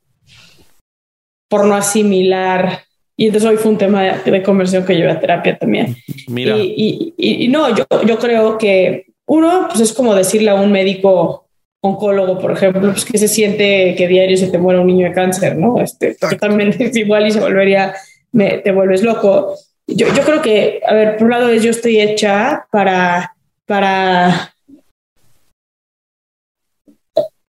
[1.49, 2.83] por no asimilar.
[3.17, 5.97] Y entonces hoy fue un tema de, conversión que llevé a terapia también.
[6.27, 6.57] Mira.
[6.57, 10.71] Y, y, y, no, yo, yo creo que uno, pues es como decirle a un
[10.71, 11.49] médico
[11.81, 15.13] oncólogo, por ejemplo, pues que se siente que diario se te muere un niño de
[15.13, 15.81] cáncer, ¿no?
[15.81, 17.93] Este, también es igual y se volvería,
[18.31, 19.55] me, te vuelves loco.
[19.87, 24.53] Yo, yo creo que, a ver, por un lado es yo estoy hecha para, para,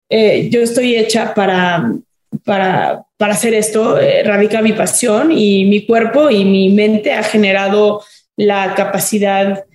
[0.09, 1.91] eh, yo estoy hecha para,
[2.45, 7.23] para, para hacer esto, eh, radica mi pasión y mi cuerpo y mi mente ha
[7.23, 8.03] generado
[8.37, 9.65] la capacidad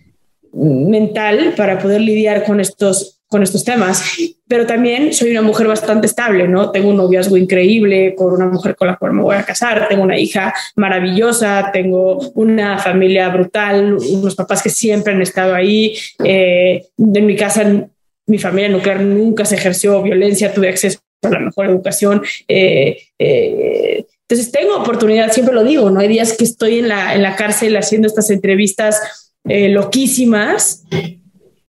[0.52, 4.02] mental para poder lidiar con estos, con estos temas.
[4.46, 6.70] Pero también soy una mujer bastante estable, ¿no?
[6.70, 10.02] Tengo un noviazgo increíble con una mujer con la cual me voy a casar, tengo
[10.02, 15.96] una hija maravillosa, tengo una familia brutal, unos papás que siempre han estado ahí.
[16.22, 17.88] Eh, en mi casa,
[18.26, 22.22] mi familia nuclear nunca se ejerció violencia, tuve acceso a la mejor educación.
[22.48, 26.00] Eh, eh, entonces tengo oportunidad, siempre lo digo, ¿no?
[26.00, 30.84] Hay días que estoy en la, en la cárcel haciendo estas entrevistas eh, loquísimas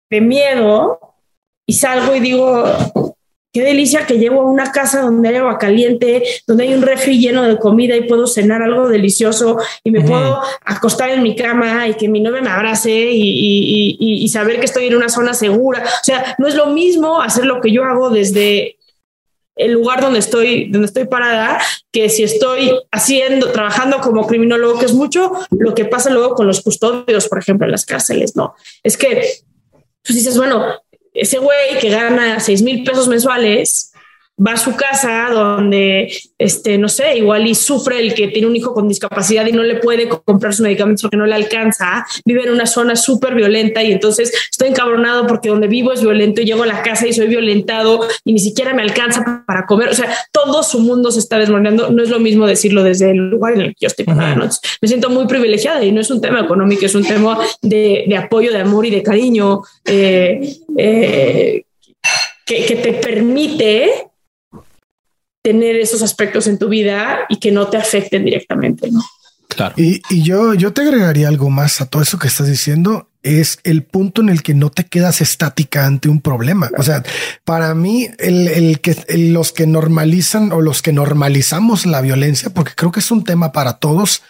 [0.09, 1.12] de miedo
[1.65, 2.63] y salgo y digo,
[3.53, 7.19] qué delicia que llevo a una casa donde hay agua caliente, donde hay un refri
[7.19, 11.87] lleno de comida y puedo cenar algo delicioso y me puedo acostar en mi cama
[11.87, 15.83] y que mi novia me abrace y, y, saber que estoy en una zona segura.
[15.83, 18.77] O sea, no es lo mismo hacer lo que yo hago desde
[19.55, 21.61] el lugar donde estoy, donde estoy parada,
[21.91, 26.47] que si estoy haciendo, trabajando como criminólogo, que es mucho lo que pasa luego con
[26.47, 28.55] los custodios, por ejemplo, en las cárceles, ¿no?
[28.81, 29.43] Es que
[30.03, 30.65] pues dices, bueno,
[31.13, 33.92] ese güey que gana seis mil pesos mensuales,
[34.35, 38.55] va a su casa donde, este, no sé, igual y sufre el que tiene un
[38.55, 42.43] hijo con discapacidad y no le puede comprar sus medicamentos porque no le alcanza, vive
[42.43, 46.45] en una zona súper violenta y entonces estoy encabronado porque donde vivo es violento y
[46.45, 49.89] llego a la casa y soy violentado y ni siquiera me alcanza para comer.
[49.89, 51.91] O sea, todo su mundo se está desmoronando.
[51.91, 55.09] No es lo mismo decirlo desde el lugar en el que yo estoy Me siento
[55.09, 58.85] muy privilegiada y no es un tema económico, es un tema de, apoyo, de amor
[58.85, 61.63] y de cariño eh, eh,
[62.45, 64.07] que, que te permite
[65.43, 69.03] tener esos aspectos en tu vida y que no te afecten directamente, ¿no?
[69.49, 69.75] Claro.
[69.77, 73.09] Y, yo, yo te agregaría algo más a todo eso que estás diciendo.
[73.21, 76.71] Es el punto en el que no te quedas estática ante un problema.
[76.77, 77.03] O sea,
[77.43, 82.91] para mí, el, que los que normalizan o los que normalizamos la violencia, porque creo
[82.91, 84.23] que es un tema para todos,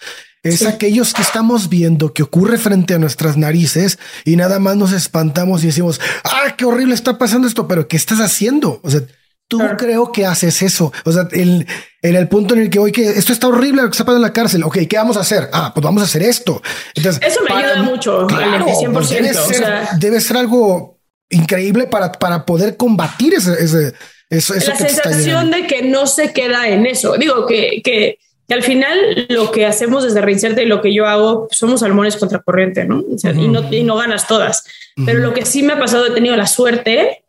[0.44, 4.92] es aquellos que estamos viendo que ocurre frente a nuestras narices y nada más nos
[4.92, 8.82] espantamos y decimos, ah, qué horrible está pasando esto, pero ¿qué estás haciendo?
[8.84, 9.02] O sea,
[9.48, 10.92] Tú creo que haces eso.
[11.06, 11.68] O sea, el,
[12.02, 14.26] en el punto en el que hoy que esto está horrible lo que está pasando
[14.26, 14.64] en la cárcel.
[14.64, 15.50] Ok, ¿qué vamos a hacer?
[15.54, 16.62] Ah, pues vamos a hacer esto.
[16.96, 18.26] Entonces, eso me ayuda mucho.
[18.28, 19.66] Claro, 100%, pues debe, ser,
[19.98, 20.98] debe ser algo
[21.30, 23.94] increíble para, para poder combatir ese, ese
[24.30, 27.18] eso, la sensación de que no se queda en eso.
[27.18, 28.18] Digo que, que,
[28.48, 32.18] que, al final lo que hacemos desde Reinserte y lo que yo hago somos salmones
[32.18, 33.02] contracorriente, ¿no?
[33.02, 33.72] y ¿no?
[33.72, 34.64] y no ganas todas.
[35.06, 37.23] Pero lo que sí me ha pasado, he tenido la suerte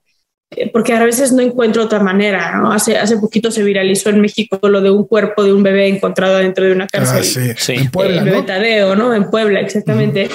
[0.73, 2.57] porque a veces no encuentro otra manera.
[2.57, 2.73] ¿no?
[2.73, 6.37] Hace, hace poquito se viralizó en México lo de un cuerpo de un bebé encontrado
[6.37, 7.51] dentro de una cárcel.
[7.51, 7.75] Ah, sí.
[7.75, 8.23] En Puebla.
[8.23, 9.15] El bebé Tadeo, ¿no?
[9.15, 10.29] En Puebla, exactamente.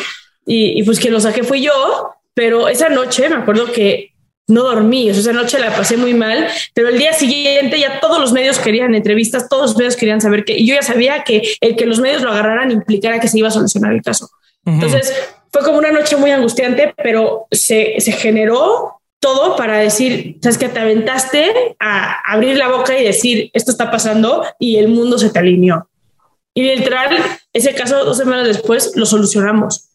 [0.46, 4.14] y, y, pues quien lo saqué fui yo, pero esa noche me acuerdo que
[4.50, 8.00] no dormí, o sea, esa noche la pasé muy mal, pero el día siguiente ya
[8.00, 11.24] todos los medios querían entrevistas, todos los medios querían saber que, y yo ya sabía
[11.24, 14.30] que el que los medios lo agarraran implicara que se iba a solucionar el caso.
[14.66, 15.14] Entonces,
[15.52, 20.70] fue como una noche muy angustiante, pero se, se generó todo para decir, sabes que
[20.70, 25.30] te aventaste a abrir la boca y decir, esto está pasando y el mundo se
[25.30, 25.90] te alineó.
[26.54, 27.18] Y literal,
[27.54, 29.90] ese caso dos semanas después lo solucionamos.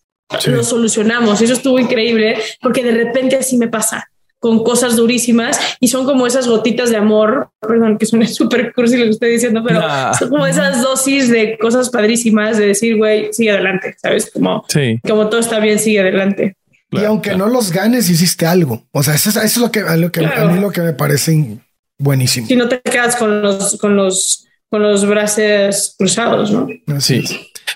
[0.47, 1.41] Lo solucionamos.
[1.41, 4.09] Eso estuvo increíble porque de repente así me pasa
[4.39, 8.99] con cosas durísimas y son como esas gotitas de amor, perdón que suene súper cursi
[8.99, 9.81] lo que estoy diciendo, pero
[10.18, 14.31] son como esas dosis de cosas padrísimas de decir, güey, sigue adelante, ¿sabes?
[14.31, 14.66] Como,
[15.09, 16.57] como todo está bien, sigue adelante
[17.01, 18.86] y aunque no los ganes, hiciste algo.
[18.92, 21.59] O sea, eso, es lo que, lo que a mí lo que me parece
[21.99, 22.47] buenísimo.
[22.47, 26.68] Si no te quedas con los, con los, con los brazos cruzados, ¿no?
[27.01, 27.24] Sí.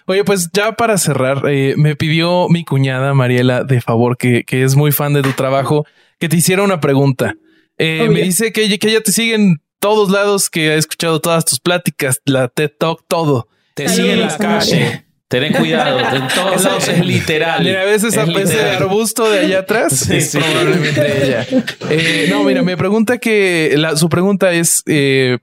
[0.06, 4.64] Oye, pues ya para cerrar, eh, me pidió mi cuñada Mariela de favor, que, que,
[4.64, 5.86] es muy fan de tu trabajo,
[6.18, 7.36] que te hiciera una pregunta.
[7.76, 11.44] Eh, me dice que, que ella te sigue en todos lados, que ha escuchado todas
[11.44, 13.48] tus pláticas, la TED Talk, todo.
[13.74, 15.07] Te sigue en la calle.
[15.28, 17.62] Ten cuidado, en todos lados es literal.
[17.62, 20.38] Mira, a veces ese arbusto de allá atrás sí, sí.
[20.38, 21.46] probablemente ella.
[21.90, 25.38] Eh, no, mira, me pregunta que la, su pregunta es eh,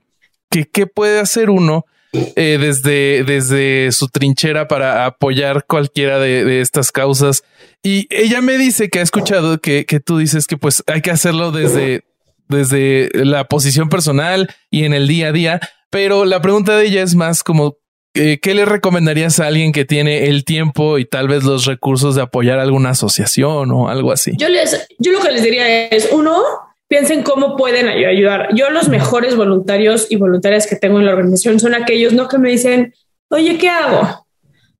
[0.50, 6.90] que qué puede hacer uno eh, desde, desde su trinchera para apoyar cualquiera de, estas
[6.90, 7.44] causas.
[7.82, 11.12] Y ella me dice que ha escuchado que, que tú dices que pues hay que
[11.12, 12.04] hacerlo desde,
[12.48, 15.60] desde la posición personal y en el día a día.
[15.90, 17.76] Pero la pregunta de ella es más como
[18.16, 22.14] eh, ¿qué le recomendarías a alguien que tiene el tiempo y tal vez los recursos
[22.14, 24.32] de apoyar alguna asociación o algo así?
[24.36, 26.42] Yo les, yo lo que les diría es uno,
[26.88, 28.48] piensen cómo pueden ayudar.
[28.54, 32.38] Yo los mejores voluntarios y voluntarias que tengo en la organización son aquellos no que
[32.38, 32.94] me dicen,
[33.28, 34.26] oye, ¿qué hago?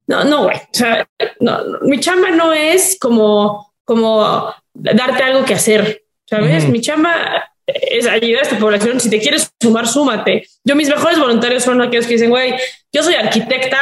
[0.07, 0.57] No, no, güey.
[0.57, 1.09] O sea,
[1.41, 6.03] no, mi chamba no es como, como darte algo que hacer.
[6.28, 6.68] ¿Sabes?
[6.68, 9.00] Mi chamba es ayudar a esta población.
[9.00, 10.46] Si te quieres sumar, súmate.
[10.64, 12.54] Yo, mis mejores voluntarios son aquellos que dicen, güey,
[12.92, 13.78] yo soy arquitecta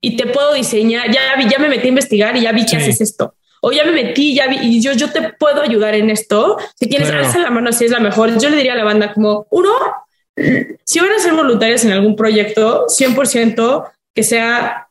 [0.00, 1.10] y te puedo diseñar.
[1.10, 3.34] Ya vi, ya me metí a investigar y ya vi que haces esto.
[3.62, 6.58] O ya me metí, ya vi, y yo, yo te puedo ayudar en esto.
[6.78, 8.38] Si quieres, alza la mano si es la mejor.
[8.38, 9.72] Yo le diría a la banda como, uno,
[10.84, 14.85] si van a ser voluntarios en algún proyecto, 100% que sea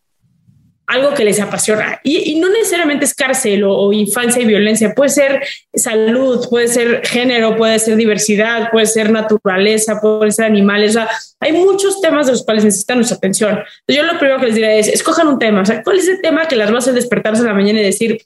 [0.88, 2.00] algo que les apasiona.
[2.04, 5.42] Y, no necesariamente es cárcel o, infancia y violencia, puede ser
[5.74, 10.98] salud, puede ser género, puede ser diversidad, puede ser naturaleza, puede ser animales.
[11.40, 13.60] hay muchos temas de los cuales necesitan nuestra atención.
[13.88, 15.62] yo lo primero que les diré es, escojan un tema.
[15.62, 17.82] O sea, ¿cuál es el tema que las va a hacer despertarse en la mañana
[17.82, 18.22] y decir,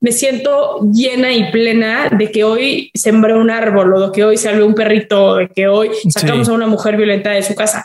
[0.00, 4.36] me siento llena y plena de que hoy sembré un árbol o de que hoy
[4.36, 7.84] salve un perrito, de que hoy sacamos a una mujer violenta de su casa?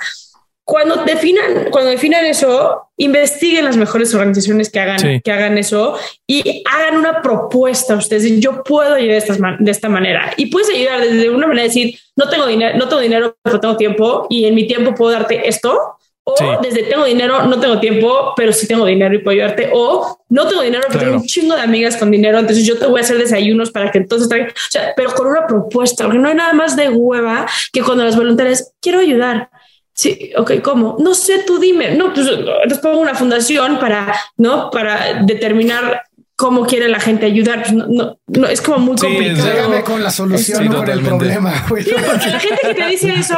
[0.68, 5.98] Cuando definan, cuando definan eso, investiguen las mejores organizaciones que hagan, que hagan eso
[6.28, 8.42] y hagan una propuesta a ustedes.
[8.42, 11.98] Yo puedo ayudar de, de esta manera y puedes ayudar desde una manera de decir,
[12.18, 15.48] no tengo dinero, no tengo dinero, pero tengo tiempo y en mi tiempo puedo darte
[15.48, 15.94] esto.
[16.26, 19.70] O desde tengo dinero, no tengo tiempo, pero sí tengo dinero y puedo ayudarte.
[19.74, 22.40] O no tengo dinero, pero tengo un chingo de amigas con dinero.
[22.40, 25.28] Entonces yo te voy a hacer desayunos para que entonces traigan, o sea, pero con
[25.28, 29.50] una propuesta, porque no hay nada más de hueva que cuando las voluntarias quiero ayudar
[29.98, 30.96] Sí, ok, ¿cómo?
[31.00, 31.96] No sé, tú dime.
[31.96, 32.28] No, pues
[32.68, 34.70] les pongo una fundación para, ¿no?
[34.70, 36.04] Para determinar
[36.38, 37.64] cómo quiere la gente ayudar.
[37.64, 39.84] Pues, no, no, es como muy complicado.
[39.84, 41.66] con la solución, no con el problema.
[41.70, 43.36] la gente que te dice eso,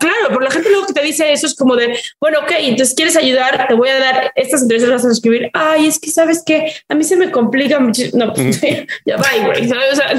[0.00, 2.94] claro, pero la gente luego que te dice eso es como de, bueno, ok, entonces
[2.94, 5.50] quieres ayudar, te voy a dar estas entrevistas, vas a escribir.
[5.52, 8.02] Ay, es que sabes que a mí se me complica mucho.
[8.14, 8.60] No, pues,
[9.06, 9.70] ya va, güey.
[9.70, 10.14] O sea.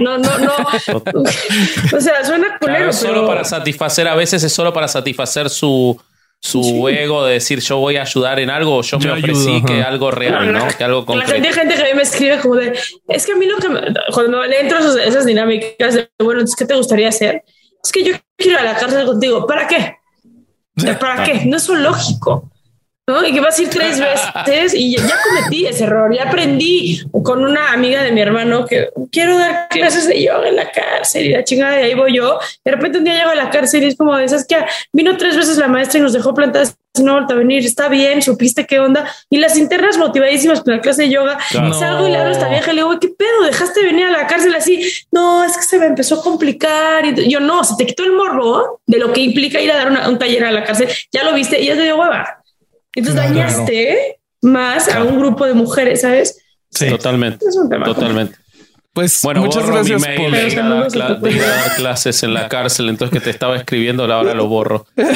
[0.00, 0.52] No, no, no.
[1.96, 2.92] o sea, suena culero.
[2.92, 5.96] solo para satisfacer, a veces es solo para satisfacer su
[6.42, 9.80] su ego de decir yo voy a ayudar en algo o yo, me ofrecí que
[9.82, 10.66] algo real, ¿no?
[10.76, 11.32] Que algo concreto.
[11.32, 12.76] La gente, que a mí me escribe como de,
[13.08, 13.68] es que a mí lo que,
[14.12, 17.44] cuando le entro esas, esas dinámicas de, bueno, ¿qué te gustaría hacer?
[17.82, 19.46] Es que yo quiero ir a la cárcel contigo.
[19.46, 19.96] ¿Para qué?
[20.98, 21.44] ¿Para qué?
[21.46, 22.51] No es lógico.
[23.06, 23.24] ¿No?
[23.24, 27.44] Y que vas a ir tres veces y ya, cometí ese error, ya aprendí con
[27.44, 31.28] una amiga de mi hermano que quiero dar clases de yoga en la cárcel y
[31.30, 32.38] la chingada de ahí voy yo.
[32.64, 34.56] De repente un día llego a la cárcel y es como de esas que
[34.92, 38.20] vino tres veces la maestra y nos dejó plantadas no vuelta a venir, está bien,
[38.20, 39.10] supiste qué onda.
[39.30, 41.38] Y las internas motivadísimas con la clase de yoga.
[41.50, 43.44] Salgo y le hablo a esta vieja y le digo, ¿qué pedo?
[43.44, 44.92] ¿Dejaste venir a la cárcel así?
[45.10, 47.06] No, es que se me empezó a complicar.
[47.06, 50.08] Y yo no, se te quitó el morbo de lo que implica ir a dar
[50.08, 50.88] un taller a la cárcel.
[51.10, 52.41] Ya lo viste y ya te dio hueva.
[52.94, 56.38] Entonces dañaste más a un grupo de mujeres, ¿sabes?
[56.70, 57.44] Sí, totalmente.
[57.84, 58.36] totalmente.
[58.92, 63.56] Pues bueno, muchas gracias por de dar clases en la cárcel, entonces que te estaba
[63.56, 64.84] escribiendo, ahora lo borro.
[64.96, 65.06] no,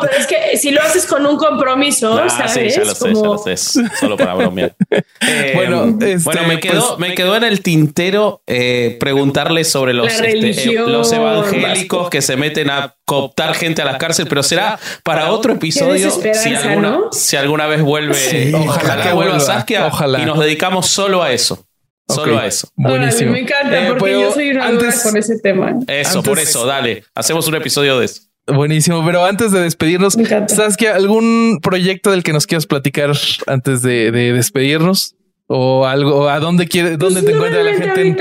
[0.00, 2.74] pero es que si lo haces con un compromiso, ah, ¿sabes?
[2.74, 3.56] Sí, ya lo sé, ya lo sé.
[3.56, 4.74] Solo para bromear.
[5.24, 9.94] Eh, bueno, este, bueno, me quedó, pues, me quedó en el tintero eh, preguntarle sobre
[9.94, 14.80] los, este, los evangélicos que se meten a cooptar gente a la cárcel, pero será
[15.04, 18.52] para otro episodio si alguna, si alguna vez vuelve.
[18.52, 19.90] ojalá, que vuelva Saskia
[20.20, 21.64] y nos dedicamos solo a eso.
[22.08, 22.68] Solo a eso.
[22.76, 23.32] Buenísimo.
[23.32, 25.74] me encanta eh, porque yo soy una antes, con ese tema.
[25.86, 27.04] Eso, por eso, dale.
[27.14, 28.22] Hacemos un episodio de eso.
[28.46, 33.12] Buenísimo, pero antes de despedirnos, ¿sabes que algún proyecto del que nos quieras platicar
[33.46, 35.14] antes de, despedirnos?
[35.46, 36.28] ¿O algo?
[36.28, 38.16] ¿A dónde quiere, dónde pues te encuentra la gente?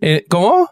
[0.00, 0.70] Eh, ¿Cómo?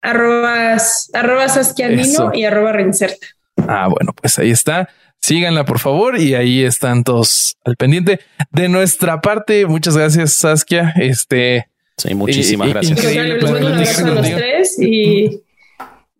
[0.00, 3.26] Arrobas, arroba Saskianino y arroba Reinserta.
[3.68, 4.88] Ah, bueno, pues ahí está.
[5.20, 8.20] Síganla, por favor, y ahí están todos al pendiente.
[8.50, 10.92] De nuestra parte, muchas gracias, Saskia.
[10.96, 12.98] Este, Sí, muchísimas gracias.
[14.78, 15.40] y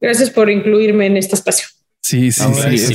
[0.01, 1.67] gracias por incluirme en este espacio.
[2.05, 2.43] Sí, sí,
[2.79, 2.95] sí.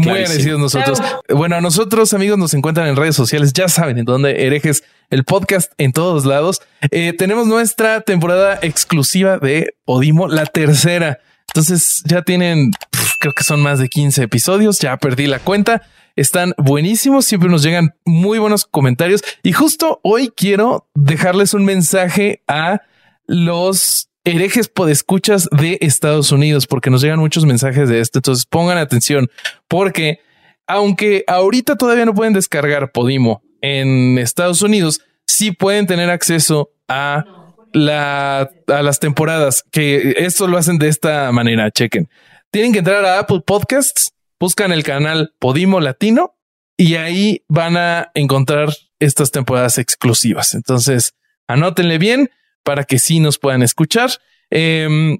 [0.00, 1.00] Muy agradecidos nosotros.
[1.28, 3.52] Bueno, a nosotros, amigos, nos encuentran en redes sociales.
[3.52, 6.60] Ya saben en dónde herejes el podcast en todos lados.
[6.90, 11.20] Eh, tenemos nuestra temporada exclusiva de Podimo, la tercera.
[11.46, 12.72] Entonces ya tienen,
[13.20, 14.80] creo que son más de 15 episodios.
[14.80, 15.82] Ya perdí la cuenta.
[16.20, 22.42] Están buenísimos, siempre nos llegan muy buenos comentarios y justo hoy quiero dejarles un mensaje
[22.46, 22.82] a
[23.24, 28.18] los herejes podescuchas de Estados Unidos, porque nos llegan muchos mensajes de esto.
[28.18, 29.30] Entonces pongan atención,
[29.66, 30.18] porque
[30.66, 37.24] aunque ahorita todavía no pueden descargar Podimo en Estados Unidos, sí pueden tener acceso a
[37.72, 41.70] la, a las temporadas que esto lo hacen de esta manera.
[41.70, 42.10] Chequen.
[42.50, 46.34] Tienen que entrar a Apple Podcasts, buscan el canal Podimo Latino
[46.76, 50.54] y ahí van a encontrar estas temporadas exclusivas.
[50.54, 51.14] Entonces,
[51.46, 52.30] anótenle bien
[52.64, 54.10] para que sí nos puedan escuchar.
[54.48, 55.18] Em,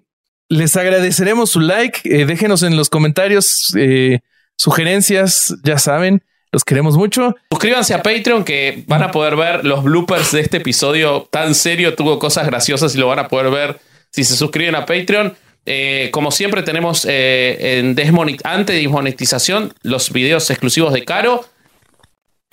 [0.49, 2.01] les agradeceremos su like.
[2.05, 4.21] Eh, déjenos en los comentarios eh,
[4.57, 5.55] sugerencias.
[5.63, 7.37] Ya saben, los queremos mucho.
[7.51, 11.95] Suscríbanse a Patreon que van a poder ver los bloopers de este episodio tan serio.
[11.95, 15.37] Tuvo cosas graciosas y lo van a poder ver si se suscriben a Patreon.
[15.73, 17.97] Eh, como siempre tenemos en
[18.45, 21.45] antes de desmonetización los videos exclusivos de Caro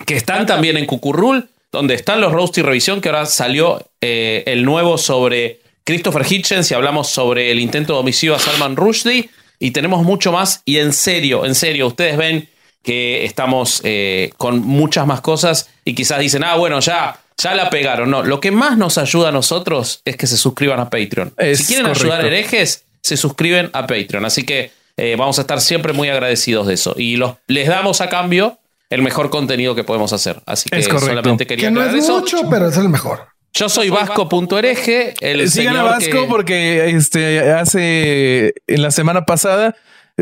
[0.06, 4.64] que están también en Cucurrul donde están los Roasty Revisión, que ahora salió eh, el
[4.64, 9.30] nuevo sobre Christopher Hitchens y hablamos sobre el intento de homicidio a Salman Rushdie.
[9.58, 10.62] Y tenemos mucho más.
[10.64, 12.48] Y en serio, en serio, ustedes ven
[12.82, 17.68] que estamos eh, con muchas más cosas y quizás dicen, ah, bueno, ya, ya la
[17.68, 18.10] pegaron.
[18.10, 21.34] No, lo que más nos ayuda a nosotros es que se suscriban a Patreon.
[21.54, 24.24] si quieren ayudar a herejes, se suscriben a Patreon.
[24.24, 26.94] Así que eh, vamos a estar siempre muy agradecidos de eso.
[26.96, 28.58] Y los, les damos a cambio
[28.90, 30.42] el mejor contenido que podemos hacer.
[30.46, 33.28] Así que solamente quería que no es mucho, pero es el mejor.
[33.52, 35.14] Yo soy vasco.ereje.
[35.20, 39.74] El Sigan a Vasco porque este hace en la semana pasada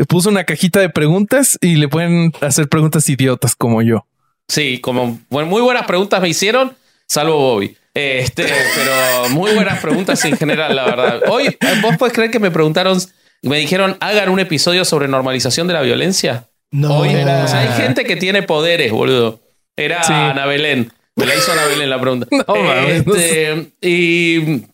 [0.07, 4.05] puso una cajita de preguntas y le pueden hacer preguntas idiotas como yo.
[4.47, 6.75] Sí, como muy buenas preguntas me hicieron,
[7.07, 7.75] salvo Bobby.
[7.97, 11.21] Este, pero muy buenas preguntas en general, la verdad.
[11.29, 12.99] Hoy, ¿vos podés creer que me preguntaron,
[13.41, 16.47] me dijeron, hagan un episodio sobre normalización de la violencia?
[16.69, 17.03] No.
[17.05, 17.45] era...
[17.45, 19.39] o sea, hay gente que tiene poderes, boludo.
[19.75, 20.93] Era Ana Belén.
[21.15, 22.27] Me la hizo Ana Belén la pregunta.
[22.87, 24.65] Este, y,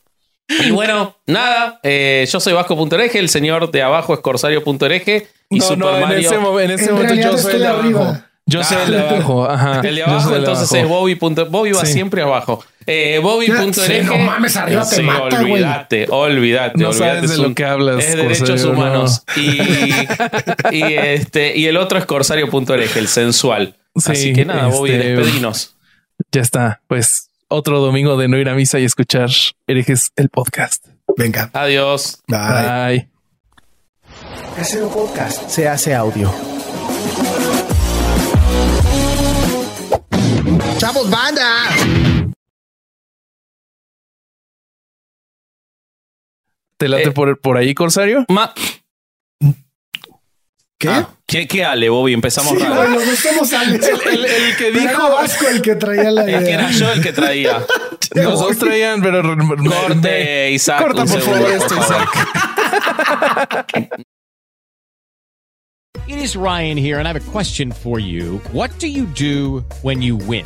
[0.49, 1.80] y, bueno, nada.
[1.84, 5.28] Eh, yo soy Vasco.ereje, el señor de abajo es Corsario.ereje.
[5.49, 6.17] Y Super Mario.
[6.17, 8.17] En ese, en ese momento yo soy el de abajo.
[8.46, 9.10] Yo soy el de ah.
[9.10, 9.50] abajo.
[9.50, 9.82] Ajá.
[9.82, 11.16] El de abajo, entonces es Bobby.
[11.16, 12.64] Bobby va siempre abajo.
[12.86, 14.04] Eh, Bobby.ereje.
[14.04, 16.78] no mames, arriba te mata, Olvídate, olvídate.
[16.78, 18.04] No sabes de lo que hablas.
[18.04, 19.24] Es de derechos humanos.
[19.36, 23.76] Y, y, este, y el otro es Corsario.ereje, el sensual.
[24.06, 25.76] Así que nada, Bobby, este, despedinos.
[26.32, 26.82] Ya está.
[26.88, 29.30] Pues otro domingo de no ir a misa y escuchar
[29.68, 30.86] herejes el podcast.
[31.18, 31.50] Venga.
[31.54, 32.22] Adiós.
[32.28, 33.08] Bye.
[34.58, 34.89] Bye.
[34.94, 36.32] podcast se hace audio.
[40.84, 41.70] ¡Chavos, banda!
[46.78, 48.26] ¿Te late eh, por, por ahí, Corsario?
[50.78, 50.90] ¿Qué?
[50.90, 51.48] Ah, ¿Qué?
[51.48, 52.12] ¿Qué Ale, Bobby?
[52.12, 52.76] Empezamos sí, raro.
[52.76, 53.78] Bueno, estamos Ale.
[54.12, 55.10] El, el, que dijo.
[55.10, 56.40] Vasco el que traía la idea.
[56.40, 57.66] Es que era yo el que traía.
[58.16, 59.22] Los dos traían, pero.
[59.64, 60.82] Corte, Isaac.
[60.82, 62.10] Corta, por favor, esto, Isaac.
[66.10, 68.42] It is Ryan here, and I have a question for you.
[68.52, 70.46] What do you do when you win?